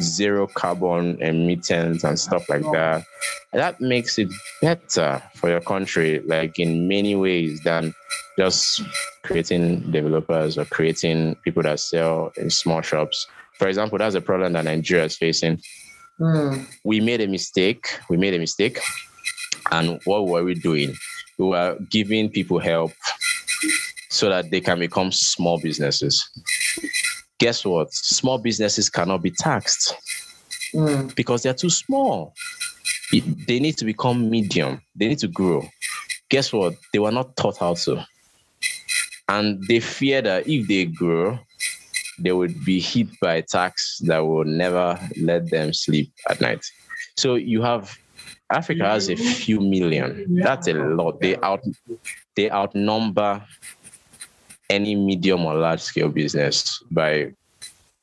[0.01, 3.05] zero carbon emittance and stuff like that.
[3.53, 4.29] That makes it
[4.63, 7.95] better for your country, like in many ways than
[8.39, 8.83] just
[9.23, 13.27] creating developers or creating people that sell in small shops.
[13.59, 15.61] For example, that's a problem that Nigeria is facing.
[16.19, 16.67] Mm.
[16.85, 17.99] We made a mistake.
[18.09, 18.81] We made a mistake.
[19.71, 20.95] And what were we doing?
[21.39, 22.93] We are giving people help
[24.09, 26.29] so that they can become small businesses.
[27.39, 27.93] Guess what?
[27.93, 29.97] Small businesses cannot be taxed
[30.75, 31.15] mm.
[31.15, 32.35] because they're too small.
[33.47, 35.69] They need to become medium, they need to grow.
[36.31, 36.75] Guess what?
[36.93, 38.07] They were not taught how to.
[39.29, 41.39] And they fear that if they grow,
[42.19, 46.65] they would be hit by a tax that will never let them sleep at night.
[47.17, 47.99] So you have
[48.53, 50.37] Africa has a few million.
[50.37, 51.21] That's a lot.
[51.21, 51.63] They out
[52.37, 53.45] they outnumber
[54.71, 57.33] any medium or large scale business by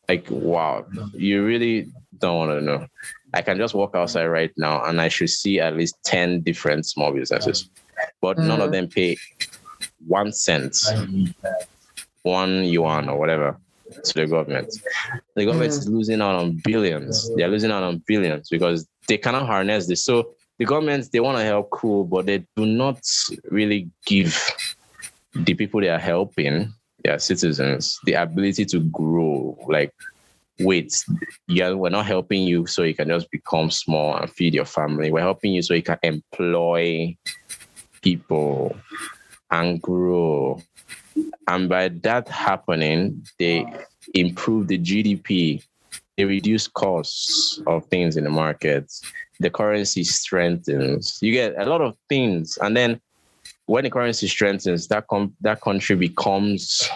[0.08, 0.86] like wow.
[1.14, 1.88] You really
[2.18, 2.88] don't want to know.
[3.34, 6.86] I can just walk outside right now and I should see at least 10 different
[6.86, 7.70] small businesses.
[8.22, 8.48] But mm.
[8.48, 9.18] none of them pay
[10.08, 10.76] one cent,
[12.24, 13.58] one yuan or whatever
[14.04, 14.74] to the government.
[15.36, 15.78] The government mm.
[15.78, 17.30] is losing out on billions.
[17.36, 20.04] They're losing out on billions because they cannot harness this.
[20.04, 23.02] So the governments they want to help cool but they do not
[23.50, 24.38] really give
[25.34, 26.72] the people they are helping
[27.04, 29.58] their citizens the ability to grow.
[29.68, 29.94] Like
[30.60, 31.06] wait
[31.48, 35.12] yeah we're not helping you so you can just become small and feed your family.
[35.12, 37.16] We're helping you so you can employ
[38.02, 38.76] people
[39.50, 40.62] and grow.
[41.48, 43.66] And by that happening they
[44.14, 45.64] improve the gdp
[46.18, 48.92] they reduce costs of things in the market
[49.40, 51.18] the currency strengthens.
[51.22, 53.00] You get a lot of things, and then
[53.66, 56.90] when the currency strengthens, that com- that country becomes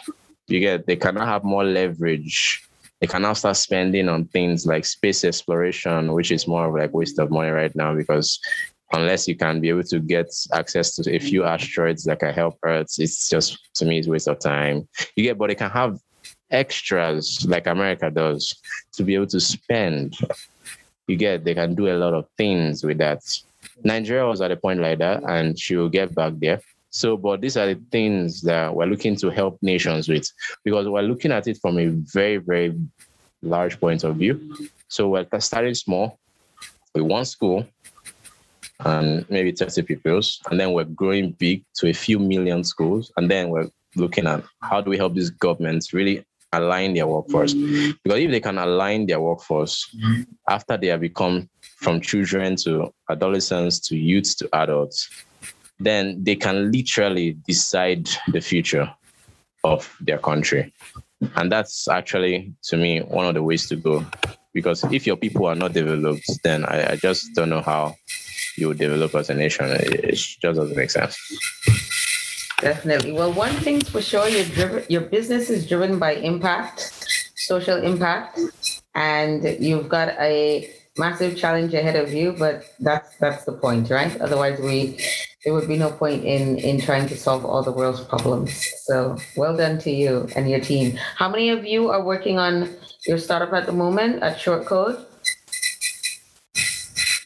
[0.47, 2.67] you get they cannot have more leverage
[3.03, 7.19] they cannot start spending on things like space exploration, which is more of like waste
[7.19, 8.39] of money right now because
[8.93, 12.57] unless you can be able to get access to a few asteroids that can help
[12.63, 14.87] Earth, it's just to me it's waste of time.
[15.17, 15.99] You get, but they can have
[16.49, 18.55] extras like America does
[18.93, 20.15] to be able to spend.
[21.07, 23.21] You get, they can do a lot of things with that.
[23.83, 26.61] Nigeria was at a point like that, and she will get back there.
[26.89, 30.29] So, but these are the things that we're looking to help nations with
[30.63, 32.77] because we're looking at it from a very, very
[33.41, 34.55] large point of view.
[34.87, 36.19] So, we're starting small
[36.93, 37.65] with one school
[38.85, 43.29] and maybe 30 pupils, and then we're growing big to a few million schools, and
[43.29, 47.53] then we're looking at how do we help these governments really align their workforce.
[47.53, 49.93] Because if they can align their workforce
[50.47, 55.09] after they have become from children to adolescents to youths to adults
[55.79, 58.89] then they can literally decide the future
[59.63, 60.73] of their country.
[61.35, 64.05] And that's actually to me one of the ways to go.
[64.53, 67.95] Because if your people are not developed then i, I just don't know how
[68.55, 69.65] you develop as a nation.
[69.65, 71.17] It, it just doesn't make sense
[72.63, 73.11] Definitely.
[73.11, 76.79] Well, one thing's for sure, your driven, your business is driven by impact,
[77.35, 78.39] social impact,
[78.95, 82.31] and you've got a massive challenge ahead of you.
[82.31, 84.15] But that's that's the point, right?
[84.21, 84.97] Otherwise, we
[85.43, 88.53] there would be no point in in trying to solve all the world's problems.
[88.85, 90.97] So, well done to you and your team.
[91.17, 92.69] How many of you are working on
[93.05, 95.03] your startup at the moment at Shortcode?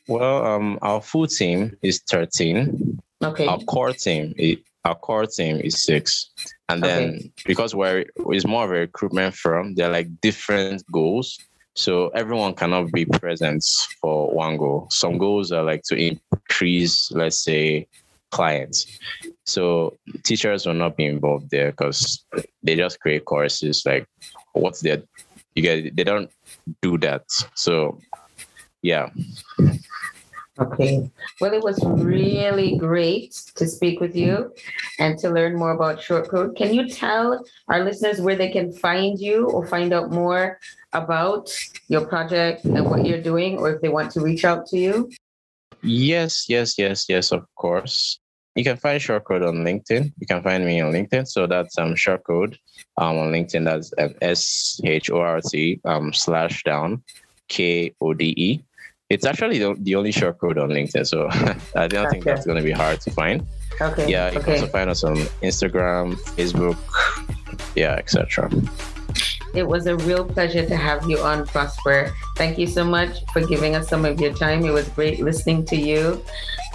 [0.08, 2.98] Well, um, our full team is 13.
[3.24, 3.46] Okay.
[3.46, 4.58] Our core team is
[4.88, 6.32] our core team is six.
[6.70, 7.32] And then okay.
[7.46, 11.38] because we're it's more of a recruitment firm, they're like different goals.
[11.76, 13.64] So everyone cannot be present
[14.02, 14.88] for one goal.
[14.90, 17.88] Some goals are like to increase, let's say,
[18.32, 18.88] clients.
[19.46, 22.26] So teachers will not be involved there because
[22.64, 24.08] they just create courses like
[24.54, 25.04] what's their
[25.54, 26.32] you get they don't
[26.82, 27.24] do that.
[27.56, 28.00] So
[28.82, 29.10] yeah.
[30.60, 31.10] Okay.
[31.40, 34.54] Well, it was really great to speak with you
[34.98, 36.56] and to learn more about Shortcode.
[36.56, 40.60] Can you tell our listeners where they can find you or find out more
[40.94, 41.52] about
[41.90, 45.12] your project and what you're doing, or if they want to reach out to you?
[45.84, 48.20] Yes, yes, yes, yes, of course.
[48.56, 50.12] You can find Shortcode on LinkedIn.
[50.20, 51.28] You can find me on LinkedIn.
[51.28, 52.58] So that's um Shortcode
[52.98, 53.66] um, on LinkedIn.
[53.66, 57.04] That's S H O R T um slash down
[57.48, 58.64] K O D E
[59.10, 61.28] it's actually the, the only Shortcode on LinkedIn, so
[61.76, 62.12] I don't okay.
[62.12, 63.46] think that's going to be hard to find.
[63.80, 64.10] Okay.
[64.10, 64.46] Yeah, you okay.
[64.46, 66.78] can also find us on Instagram, Facebook,
[67.76, 68.52] yeah, etc.
[69.54, 72.14] It was a real pleasure to have you on, Prosper.
[72.36, 74.66] Thank you so much for giving us some of your time.
[74.66, 76.24] It was great listening to you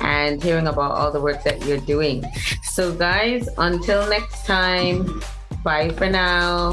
[0.00, 2.24] and hearing about all the work that you're doing.
[2.62, 5.22] So, guys, until next time,
[5.62, 6.72] bye for now.